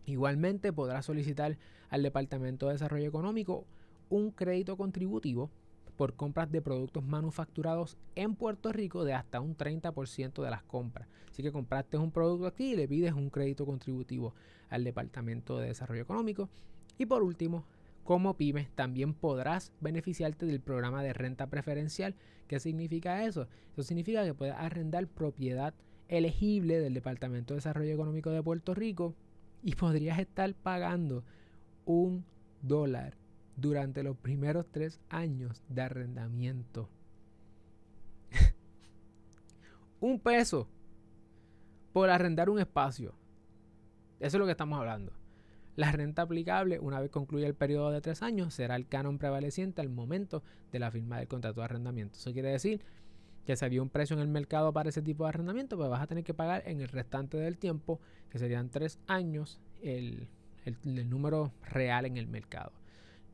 Igualmente 0.06 0.72
podrá 0.72 1.02
solicitar 1.02 1.58
al 1.90 2.04
Departamento 2.04 2.68
de 2.68 2.74
Desarrollo 2.74 3.08
Económico 3.08 3.66
un 4.10 4.32
crédito 4.32 4.78
contributivo 4.78 5.50
por 5.96 6.16
compras 6.16 6.52
de 6.52 6.62
productos 6.62 7.04
manufacturados 7.06 7.98
en 8.16 8.36
Puerto 8.36 8.72
Rico 8.72 9.04
de 9.06 9.14
hasta 9.14 9.40
un 9.40 9.56
30% 9.56 10.44
de 10.44 10.50
las 10.50 10.64
compras. 10.64 11.08
Así 11.32 11.42
que 11.42 11.52
compraste 11.52 11.98
un 11.98 12.12
producto 12.12 12.48
aquí 12.48 12.74
y 12.74 12.76
le 12.76 12.88
pides 12.88 13.14
un 13.14 13.30
crédito 13.30 13.66
contributivo 13.66 14.34
al 14.70 14.84
Departamento 14.84 15.58
de 15.58 15.68
Desarrollo 15.68 16.02
Económico. 16.02 16.50
Y 16.98 17.06
por 17.06 17.24
último, 17.24 17.66
como 18.04 18.36
pyme 18.36 18.70
también 18.76 19.14
podrás 19.14 19.72
beneficiarte 19.82 20.46
del 20.46 20.62
programa 20.62 21.02
de 21.02 21.14
renta 21.14 21.48
preferencial. 21.48 22.16
¿Qué 22.48 22.60
significa 22.60 23.26
eso? 23.26 23.48
Eso 23.74 23.84
significa 23.84 24.24
que 24.24 24.34
puedes 24.34 24.56
arrendar 24.56 25.08
propiedad 25.08 25.74
elegible 26.08 26.80
del 26.80 26.94
Departamento 26.94 27.54
de 27.54 27.60
Desarrollo 27.60 27.94
Económico 27.94 28.30
de 28.30 28.44
Puerto 28.44 28.76
Rico 28.76 29.16
y 29.66 29.74
podrías 29.74 30.20
estar 30.20 30.54
pagando 30.54 31.24
un 31.86 32.24
dólar 32.62 33.18
durante 33.58 34.04
los 34.04 34.16
primeros 34.16 34.68
tres 34.72 35.02
años 35.10 35.64
de 35.70 35.82
arrendamiento. 35.82 36.88
un 40.00 40.20
peso 40.20 40.70
por 41.94 42.12
arrendar 42.12 42.52
un 42.52 42.60
espacio. 42.60 43.16
Eso 44.20 44.38
es 44.38 44.40
lo 44.40 44.46
que 44.46 44.52
estamos 44.52 44.78
hablando. 44.78 45.14
La 45.76 45.92
renta 45.92 46.22
aplicable, 46.22 46.78
una 46.80 47.00
vez 47.00 47.10
concluya 47.10 47.48
el 47.48 47.56
periodo 47.56 47.90
de 47.90 48.02
tres 48.02 48.22
años, 48.22 48.54
será 48.54 48.76
el 48.76 48.88
canon 48.88 49.18
prevaleciente 49.18 49.82
al 49.82 49.90
momento 49.90 50.44
de 50.72 50.78
la 50.78 50.92
firma 50.92 51.18
del 51.18 51.28
contrato 51.28 51.62
de 51.62 51.66
arrendamiento. 51.66 52.20
Eso 52.20 52.34
quiere 52.34 52.52
decir 52.52 52.84
que 53.46 53.56
si 53.56 53.64
había 53.64 53.82
un 53.82 53.90
precio 53.90 54.16
en 54.16 54.22
el 54.22 54.28
mercado 54.28 54.74
para 54.74 54.90
ese 54.90 55.02
tipo 55.02 55.24
de 55.24 55.30
arrendamiento, 55.30 55.78
pues 55.78 55.90
vas 55.90 56.02
a 56.02 56.08
tener 56.08 56.24
que 56.24 56.34
pagar 56.34 56.64
en 56.66 56.82
el 56.82 56.88
restante 56.88 57.38
del 57.38 57.58
tiempo, 57.58 58.00
que 58.30 58.40
serían 58.40 58.70
tres 58.70 59.00
años, 59.08 59.62
el, 59.82 60.28
número 60.84 61.52
real 61.70 62.06
en 62.06 62.18
el 62.18 62.28
mercado. 62.28 62.72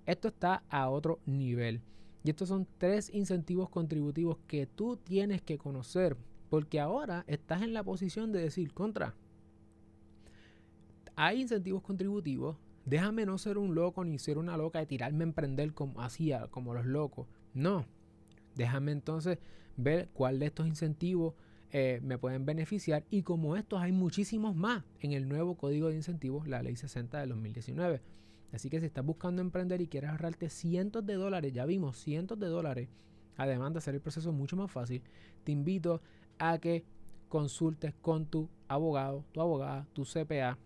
Esto 0.05 0.27
está 0.27 0.63
a 0.69 0.89
otro 0.89 1.19
nivel. 1.25 1.81
Y 2.23 2.29
estos 2.29 2.49
son 2.49 2.67
tres 2.77 3.09
incentivos 3.13 3.69
contributivos 3.69 4.37
que 4.47 4.67
tú 4.67 4.97
tienes 4.97 5.41
que 5.41 5.57
conocer. 5.57 6.17
Porque 6.49 6.81
ahora 6.81 7.23
estás 7.27 7.61
en 7.61 7.73
la 7.73 7.81
posición 7.81 8.33
de 8.33 8.41
decir, 8.41 8.73
contra, 8.73 9.15
hay 11.15 11.41
incentivos 11.41 11.81
contributivos. 11.81 12.57
Déjame 12.85 13.25
no 13.25 13.37
ser 13.37 13.57
un 13.57 13.75
loco 13.75 14.03
ni 14.03 14.19
ser 14.19 14.37
una 14.37 14.57
loca 14.57 14.79
de 14.79 14.87
tirarme 14.87 15.23
a 15.23 15.27
emprender 15.27 15.73
como 15.73 16.01
hacía, 16.01 16.47
como 16.47 16.73
los 16.73 16.85
locos. 16.85 17.27
No. 17.53 17.85
Déjame 18.55 18.91
entonces 18.91 19.39
ver 19.77 20.09
cuál 20.13 20.39
de 20.39 20.47
estos 20.47 20.67
incentivos 20.67 21.35
eh, 21.71 22.01
me 22.03 22.17
pueden 22.17 22.45
beneficiar 22.45 23.05
y 23.09 23.23
como 23.23 23.55
estos 23.55 23.81
hay 23.81 23.93
muchísimos 23.93 24.55
más 24.55 24.83
en 24.99 25.13
el 25.13 25.29
nuevo 25.29 25.55
código 25.55 25.87
de 25.87 25.95
incentivos, 25.95 26.47
la 26.47 26.61
ley 26.61 26.75
60 26.75 27.19
de 27.19 27.27
2019. 27.27 28.01
Así 28.51 28.69
que 28.69 28.81
si 28.81 28.85
estás 28.85 29.05
buscando 29.05 29.41
emprender 29.41 29.79
y 29.79 29.87
quieres 29.87 30.09
ahorrarte 30.09 30.49
cientos 30.49 31.05
de 31.05 31.13
dólares, 31.13 31.53
ya 31.53 31.65
vimos 31.65 31.97
cientos 31.97 32.37
de 32.39 32.47
dólares, 32.47 32.89
además 33.37 33.71
de 33.71 33.79
hacer 33.79 33.95
el 33.95 34.01
proceso 34.01 34.33
mucho 34.33 34.57
más 34.57 34.69
fácil, 34.69 35.01
te 35.45 35.53
invito 35.53 36.01
a 36.37 36.57
que 36.57 36.83
consultes 37.29 37.93
con 38.01 38.25
tu 38.25 38.49
abogado, 38.67 39.23
tu 39.31 39.39
abogada, 39.39 39.87
tu 39.93 40.03
CPA 40.03 40.57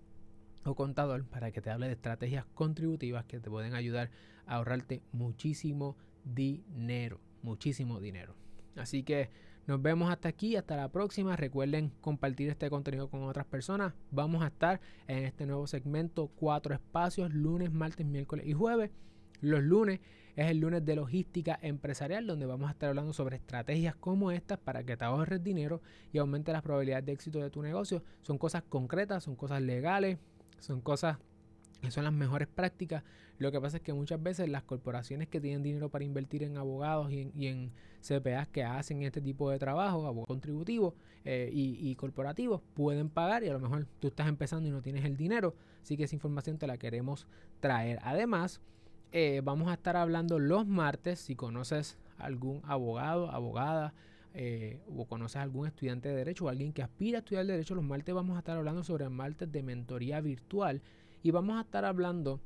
o 0.63 0.74
contador 0.74 1.24
para 1.26 1.52
que 1.52 1.62
te 1.62 1.69
hable 1.69 1.86
de 1.86 1.93
estrategias 1.93 2.45
contributivas 2.56 3.26
que 3.26 3.39
te 3.39 3.52
pueden 3.52 3.76
ayudar 3.76 4.10
a 4.48 4.56
ahorrarte 4.56 5.04
muchísimo 5.12 5.95
dinero, 6.24 7.19
muchísimo 7.45 8.01
dinero. 8.01 8.36
Así 8.75 9.03
que 9.03 9.29
nos 9.67 9.81
vemos 9.81 10.12
hasta 10.12 10.27
aquí, 10.27 10.55
hasta 10.55 10.75
la 10.75 10.91
próxima. 10.91 11.36
Recuerden 11.36 11.91
compartir 12.01 12.49
este 12.49 12.69
contenido 12.69 13.10
con 13.10 13.23
otras 13.23 13.45
personas. 13.45 13.93
Vamos 14.12 14.43
a 14.43 14.47
estar 14.47 14.81
en 15.08 15.23
este 15.23 15.45
nuevo 15.45 15.65
segmento, 15.67 16.27
cuatro 16.36 16.73
espacios, 16.73 17.34
lunes, 17.34 17.71
martes, 17.71 18.05
miércoles 18.05 18.45
y 18.45 18.53
jueves. 18.53 18.91
Los 19.41 19.63
lunes 19.63 20.01
es 20.36 20.51
el 20.51 20.60
lunes 20.60 20.84
de 20.86 20.95
logística 20.95 21.58
empresarial, 21.62 22.27
donde 22.27 22.45
vamos 22.45 22.67
a 22.67 22.71
estar 22.73 22.89
hablando 22.89 23.13
sobre 23.13 23.38
estrategias 23.38 23.95
como 23.95 24.31
estas 24.31 24.60
para 24.60 24.84
que 24.84 24.97
te 24.97 25.05
ahorres 25.05 25.43
dinero 25.43 25.81
y 26.12 26.17
aumente 26.17 26.51
las 26.51 26.62
probabilidades 26.62 27.05
de 27.05 27.13
éxito 27.13 27.39
de 27.39 27.49
tu 27.49 27.62
negocio. 27.62 28.03
Son 28.21 28.38
cosas 28.38 28.63
concretas, 28.67 29.23
son 29.23 29.36
cosas 29.36 29.62
legales, 29.62 30.17
son 30.60 30.81
cosas 30.81 31.17
son 31.91 32.04
las 32.04 32.13
mejores 32.13 32.48
prácticas. 32.48 33.04
Lo 33.38 33.52
que 33.52 33.60
pasa 33.60 33.78
es 33.78 33.84
que 33.84 33.93
muchas 33.93 34.21
veces 34.21 34.50
las 34.50 34.63
corporaciones 34.63 35.28
que 35.28 35.41
tienen 35.41 35.62
dinero 35.62 35.89
para 35.89 36.06
invertir 36.06 36.43
en 36.43 36.58
abogados 36.58 37.12
y 37.12 37.21
en, 37.21 37.32
y 37.36 37.71
CPAs 38.02 38.48
que 38.48 38.63
hacen 38.63 39.04
este 39.04 39.21
tipo 39.21 39.50
de 39.50 39.60
trabajo, 39.60 40.06
abogados 40.06 40.28
contributivos 40.28 40.93
eh, 41.26 41.50
y, 41.52 41.95
corporativos, 41.95 42.62
pueden 42.74 43.10
pagar 43.10 43.43
y 43.43 43.50
a 43.50 43.54
lo 43.54 43.60
mejor 43.60 43.88
tú 44.00 44.08
estás 44.08 44.28
empezando 44.28 44.69
y 44.69 44.71
no 44.71 44.82
tienes 44.82 45.04
el 45.06 45.17
dinero. 45.17 45.56
Así 45.82 45.98
que 45.98 46.04
esa 46.04 46.15
información 46.15 46.58
te 46.58 46.67
la 46.67 46.78
queremos 46.78 47.28
traer. 47.60 48.00
Además, 48.04 48.62
eh, 49.12 49.41
vamos 49.43 49.69
a 49.69 49.74
estar 49.74 49.98
hablando 49.98 50.39
los 50.39 50.65
martes, 50.65 51.19
si 51.19 51.36
conoces 51.36 51.98
algún 52.17 52.62
abogado, 52.63 53.32
abogada, 53.32 53.93
eh, 54.38 54.82
o 54.93 55.06
conoces 55.06 55.38
algún 55.38 55.65
estudiante 55.65 56.10
de 56.10 56.15
derecho 56.15 56.45
o 56.45 56.50
alguien 56.50 56.74
que 56.74 56.84
aspira 56.84 57.19
a 57.19 57.19
estudiar 57.19 57.45
derecho, 57.45 57.74
los 57.74 57.86
martes 57.86 58.13
vamos 58.13 58.36
a 58.36 58.39
estar 58.39 58.58
hablando 58.58 58.84
sobre 58.84 59.08
martes 59.08 59.50
de 59.50 59.63
mentoría 59.63 60.19
virtual 60.19 60.82
y 61.25 61.31
vamos 61.31 61.57
a 61.57 61.61
estar 61.61 61.85
hablando 61.85 62.39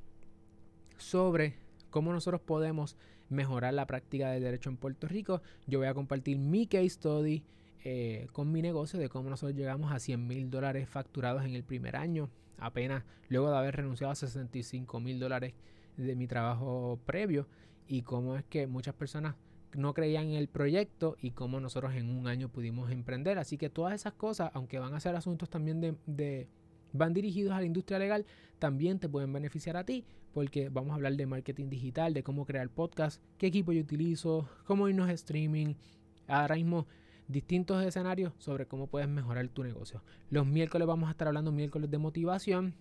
sobre 0.97 1.57
cómo 1.89 2.13
nosotros 2.13 2.39
podemos 2.39 2.95
mejorar 3.27 3.73
la 3.73 3.85
práctica 3.85 4.31
del 4.31 4.41
derecho 4.41 4.69
en 4.69 4.77
Puerto 4.77 5.05
Rico. 5.05 5.41
Yo 5.67 5.79
voy 5.79 5.89
a 5.89 5.93
compartir 5.93 6.37
mi 6.37 6.65
case 6.65 6.91
study 6.91 7.43
eh, 7.83 8.27
con 8.31 8.53
mi 8.53 8.61
negocio 8.61 8.97
de 8.97 9.09
cómo 9.09 9.29
nosotros 9.29 9.57
llegamos 9.57 9.91
a 9.91 9.99
100 9.99 10.25
mil 10.25 10.49
dólares 10.49 10.87
facturados 10.87 11.43
en 11.43 11.55
el 11.55 11.65
primer 11.65 11.97
año, 11.97 12.29
apenas 12.57 13.03
luego 13.27 13.51
de 13.51 13.57
haber 13.57 13.75
renunciado 13.75 14.13
a 14.13 14.15
65 14.15 15.01
mil 15.01 15.19
dólares 15.19 15.55
de 15.97 16.15
mi 16.15 16.27
trabajo 16.27 17.01
previo 17.05 17.47
y 17.85 18.03
cómo 18.03 18.37
es 18.37 18.45
que 18.45 18.65
muchas 18.65 18.95
personas 18.95 19.35
no 19.73 19.93
creían 19.93 20.27
en 20.27 20.35
el 20.35 20.47
proyecto 20.47 21.17
y 21.19 21.31
cómo 21.31 21.59
nosotros 21.59 21.95
en 21.95 22.09
un 22.09 22.27
año 22.27 22.47
pudimos 22.47 22.91
emprender. 22.91 23.39
Así 23.39 23.57
que 23.57 23.69
todas 23.69 23.93
esas 23.93 24.13
cosas, 24.13 24.51
aunque 24.53 24.79
van 24.79 24.93
a 24.93 25.01
ser 25.01 25.17
asuntos 25.17 25.49
también 25.49 25.81
de, 26.05 26.47
van 26.93 27.13
dirigidos 27.13 27.54
a 27.54 27.60
la 27.60 27.65
industria 27.65 27.99
legal, 27.99 28.25
también 28.60 28.99
te 28.99 29.10
pueden 29.10 29.32
beneficiar 29.32 29.78
a 29.78 29.86
ti, 29.86 30.06
porque 30.34 30.69
vamos 30.69 30.91
a 30.91 30.95
hablar 30.95 31.15
de 31.15 31.25
marketing 31.25 31.69
digital, 31.69 32.13
de 32.13 32.23
cómo 32.23 32.45
crear 32.45 32.69
podcast, 32.69 33.21
qué 33.38 33.47
equipo 33.47 33.71
yo 33.71 33.82
utilizo, 33.82 34.47
cómo 34.65 34.88
irnos 34.88 35.10
a 35.10 35.13
streaming, 35.13 35.75
ahora 36.28 36.56
mismo 36.56 36.88
distintos 37.28 37.84
escenarios 37.86 38.34
sobre 38.39 38.65
cómo 38.65 38.88
puedes 38.88 39.08
mejorar 39.08 39.47
tu 39.49 39.63
negocio. 39.63 40.04
Los 40.30 40.45
miércoles 40.45 40.88
vamos 40.88 41.08
a 41.08 41.12
estar 41.12 41.28
hablando 41.28 41.52
miércoles 41.52 41.89
de 41.89 41.97
motivación. 41.97 42.73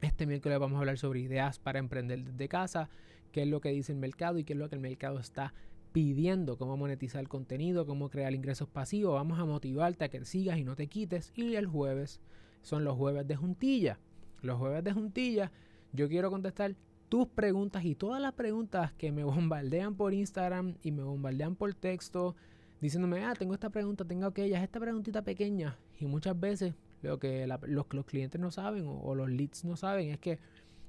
Este 0.00 0.26
miércoles 0.26 0.58
vamos 0.58 0.76
a 0.76 0.80
hablar 0.80 0.96
sobre 0.96 1.20
ideas 1.20 1.58
para 1.58 1.78
emprender 1.78 2.24
desde 2.24 2.48
casa, 2.48 2.88
qué 3.32 3.42
es 3.42 3.48
lo 3.48 3.60
que 3.60 3.70
dice 3.70 3.92
el 3.92 3.98
mercado 3.98 4.38
y 4.38 4.44
qué 4.44 4.54
es 4.54 4.58
lo 4.58 4.68
que 4.68 4.76
el 4.76 4.80
mercado 4.80 5.18
está 5.18 5.52
pidiendo, 5.92 6.56
cómo 6.56 6.76
monetizar 6.76 7.20
el 7.20 7.28
contenido, 7.28 7.84
cómo 7.84 8.10
crear 8.10 8.32
ingresos 8.32 8.68
pasivos. 8.68 9.14
Vamos 9.14 9.38
a 9.38 9.44
motivarte 9.44 10.04
a 10.04 10.08
que 10.08 10.24
sigas 10.24 10.58
y 10.58 10.64
no 10.64 10.76
te 10.76 10.86
quites. 10.86 11.32
Y 11.34 11.56
el 11.56 11.66
jueves 11.66 12.20
son 12.62 12.84
los 12.84 12.96
jueves 12.96 13.26
de 13.26 13.36
juntilla. 13.36 13.98
Los 14.42 14.58
jueves 14.58 14.82
de 14.84 14.92
juntilla 14.92 15.52
yo 15.92 16.08
quiero 16.08 16.30
contestar 16.30 16.74
tus 17.08 17.26
preguntas 17.26 17.84
y 17.84 17.94
todas 17.94 18.22
las 18.22 18.32
preguntas 18.32 18.92
que 18.92 19.12
me 19.12 19.24
bombardean 19.24 19.94
por 19.94 20.14
Instagram 20.14 20.76
y 20.82 20.92
me 20.92 21.02
bombardean 21.02 21.56
por 21.56 21.74
texto 21.74 22.36
diciéndome, 22.80 23.24
ah, 23.24 23.34
tengo 23.38 23.52
esta 23.52 23.68
pregunta, 23.68 24.04
tengo 24.04 24.26
aquella, 24.26 24.58
es 24.58 24.64
esta 24.64 24.80
preguntita 24.80 25.22
pequeña. 25.22 25.76
Y 25.98 26.06
muchas 26.06 26.38
veces 26.38 26.74
lo 27.02 27.18
que 27.18 27.46
los, 27.46 27.86
los, 27.92 28.06
clientes 28.06 28.40
no 28.40 28.50
saben 28.50 28.84
o, 28.86 29.14
los 29.14 29.28
leads 29.28 29.64
no 29.64 29.76
saben 29.76 30.10
es 30.10 30.18
que 30.18 30.38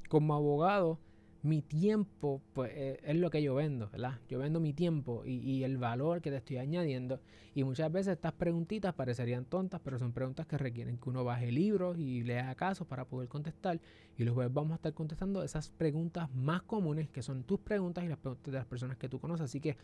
como 0.09 0.33
abogado 0.33 0.99
mi 1.43 1.61
tiempo 1.61 2.41
pues 2.53 2.71
eh, 2.75 2.99
es 3.03 3.15
lo 3.15 3.29
que 3.31 3.41
yo 3.41 3.55
vendo, 3.55 3.89
¿verdad? 3.89 4.19
Yo 4.29 4.39
vendo 4.39 4.59
mi 4.59 4.73
tiempo 4.73 5.23
y, 5.25 5.63
el 5.63 5.77
valor 5.77 6.21
que 6.21 6.29
te 6.29 6.37
estoy 6.37 6.57
añadiendo. 6.57 7.19
Y 7.55 7.63
muchas 7.63 7.91
veces 7.91 8.13
estas 8.13 8.33
preguntitas 8.33 8.93
parecerían 8.93 9.45
tontas, 9.45 9.81
pero 9.83 9.97
son 9.97 10.13
preguntas 10.13 10.45
que 10.45 10.57
requieren 10.57 10.97
que 10.97 11.09
uno 11.09 11.23
baje 11.23 11.51
libros 11.51 11.97
y 11.97 12.23
lea 12.23 12.53
casos 12.55 12.87
para 12.87 13.05
poder 13.05 13.27
contestar. 13.27 13.79
Y 14.17 14.23
los 14.23 14.33
jueves 14.33 14.53
vamos 14.53 14.73
a 14.73 14.75
estar 14.75 14.93
contestando 14.93 15.43
esas 15.43 15.69
preguntas 15.69 16.33
más 16.33 16.61
comunes 16.61 17.09
que 17.09 17.21
son 17.21 17.43
tus 17.43 17.59
preguntas 17.59 18.03
y 18.03 18.07
las 18.07 18.17
preguntas 18.17 18.51
de 18.51 18.57
las 18.57 18.65
personas 18.65 18.97
que 18.97 19.09
tú 19.09 19.19
conoces. 19.19 19.45
Así 19.45 19.59
que 19.59 19.77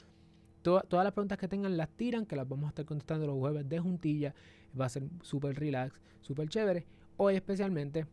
todas 0.61 1.03
las 1.03 1.13
preguntas 1.13 1.37
que 1.37 1.47
tengan 1.47 1.75
las 1.75 1.89
tiran, 1.89 2.25
que 2.25 2.35
las 2.35 2.47
vamos 2.47 2.65
a 2.65 2.69
estar 2.69 2.85
contestando 2.85 3.25
los 3.25 3.37
jueves 3.37 3.67
de 3.67 3.79
juntilla. 3.79 4.35
Va 4.79 4.85
a 4.85 4.89
ser 4.89 5.03
súper 5.21 5.55
relax, 5.55 5.99
súper 6.21 6.49
chévere. 6.49 6.85
Hoy 7.17 7.35
especialmente 7.35 8.05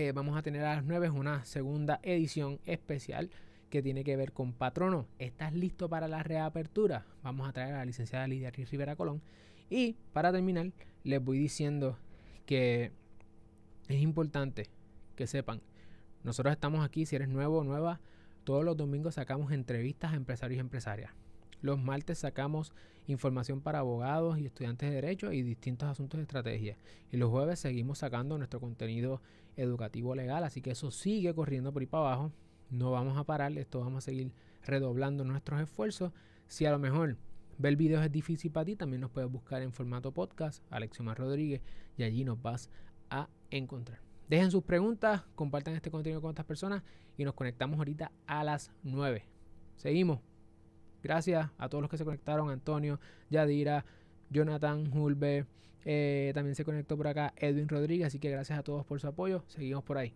eh, 0.00 0.12
vamos 0.12 0.36
a 0.36 0.42
tener 0.42 0.64
a 0.64 0.74
las 0.74 0.84
9 0.84 1.10
una 1.10 1.44
segunda 1.44 2.00
edición 2.02 2.58
especial 2.66 3.30
que 3.70 3.82
tiene 3.82 4.02
que 4.02 4.16
ver 4.16 4.32
con 4.32 4.52
patrono. 4.52 5.06
¿Estás 5.18 5.52
listo 5.52 5.88
para 5.88 6.08
la 6.08 6.22
reapertura? 6.22 7.06
Vamos 7.22 7.48
a 7.48 7.52
traer 7.52 7.74
a 7.74 7.78
la 7.78 7.84
licenciada 7.84 8.26
Lidia 8.26 8.50
Rivera 8.50 8.96
Colón. 8.96 9.22
Y 9.70 9.96
para 10.12 10.32
terminar, 10.32 10.72
les 11.04 11.22
voy 11.22 11.38
diciendo 11.38 11.96
que 12.46 12.92
es 13.88 14.00
importante 14.00 14.68
que 15.14 15.26
sepan, 15.26 15.60
nosotros 16.24 16.52
estamos 16.52 16.84
aquí, 16.84 17.06
si 17.06 17.16
eres 17.16 17.28
nuevo 17.28 17.58
o 17.58 17.64
nueva, 17.64 18.00
todos 18.42 18.64
los 18.64 18.76
domingos 18.76 19.14
sacamos 19.14 19.52
entrevistas 19.52 20.12
a 20.12 20.16
empresarios 20.16 20.56
y 20.56 20.60
empresarias. 20.60 21.12
Los 21.60 21.78
martes 21.78 22.18
sacamos 22.18 22.72
información 23.06 23.60
para 23.60 23.78
abogados 23.78 24.38
y 24.38 24.46
estudiantes 24.46 24.90
de 24.90 24.96
derecho 24.96 25.32
y 25.32 25.42
distintos 25.42 25.88
asuntos 25.88 26.18
de 26.18 26.22
estrategia. 26.22 26.76
Y 27.10 27.16
los 27.16 27.30
jueves 27.30 27.60
seguimos 27.60 27.98
sacando 27.98 28.36
nuestro 28.36 28.60
contenido 28.60 29.22
educativo 29.56 30.14
legal, 30.14 30.44
así 30.44 30.60
que 30.60 30.72
eso 30.72 30.90
sigue 30.90 31.34
corriendo 31.34 31.72
por 31.72 31.82
ahí 31.82 31.86
para 31.86 32.06
abajo. 32.06 32.32
No 32.70 32.90
vamos 32.90 33.16
a 33.16 33.24
parar, 33.24 33.56
esto 33.56 33.80
vamos 33.80 33.98
a 33.98 34.06
seguir 34.06 34.32
redoblando 34.64 35.24
nuestros 35.24 35.60
esfuerzos. 35.60 36.12
Si 36.46 36.66
a 36.66 36.70
lo 36.70 36.78
mejor 36.78 37.16
ver 37.58 37.76
videos 37.76 38.04
es 38.04 38.10
difícil 38.10 38.50
para 38.50 38.64
ti, 38.64 38.76
también 38.76 39.00
nos 39.00 39.10
puedes 39.10 39.30
buscar 39.30 39.62
en 39.62 39.72
formato 39.72 40.12
podcast, 40.12 40.64
Alexiomar 40.70 41.18
Rodríguez, 41.18 41.62
y 41.96 42.02
allí 42.02 42.24
nos 42.24 42.40
vas 42.40 42.70
a 43.10 43.28
encontrar. 43.50 44.00
Dejen 44.28 44.50
sus 44.50 44.64
preguntas, 44.64 45.22
compartan 45.34 45.74
este 45.74 45.90
contenido 45.90 46.20
con 46.20 46.30
otras 46.30 46.46
personas 46.46 46.82
y 47.16 47.24
nos 47.24 47.34
conectamos 47.34 47.78
ahorita 47.78 48.10
a 48.26 48.42
las 48.42 48.72
9. 48.82 49.24
Seguimos. 49.76 50.20
Gracias 51.02 51.50
a 51.58 51.68
todos 51.68 51.82
los 51.82 51.90
que 51.90 51.98
se 51.98 52.04
conectaron, 52.04 52.48
Antonio, 52.48 52.98
Yadira, 53.28 53.84
Jonathan, 54.30 54.90
Hulbe, 54.90 55.46
eh, 55.84 56.32
también 56.34 56.54
se 56.54 56.64
conectó 56.64 56.96
por 56.96 57.08
acá 57.08 57.34
Edwin 57.36 57.68
Rodríguez, 57.68 58.08
así 58.08 58.18
que 58.18 58.30
gracias 58.30 58.58
a 58.58 58.62
todos 58.62 58.84
por 58.84 59.00
su 59.00 59.06
apoyo. 59.06 59.44
Seguimos 59.48 59.84
por 59.84 59.98
ahí. 59.98 60.14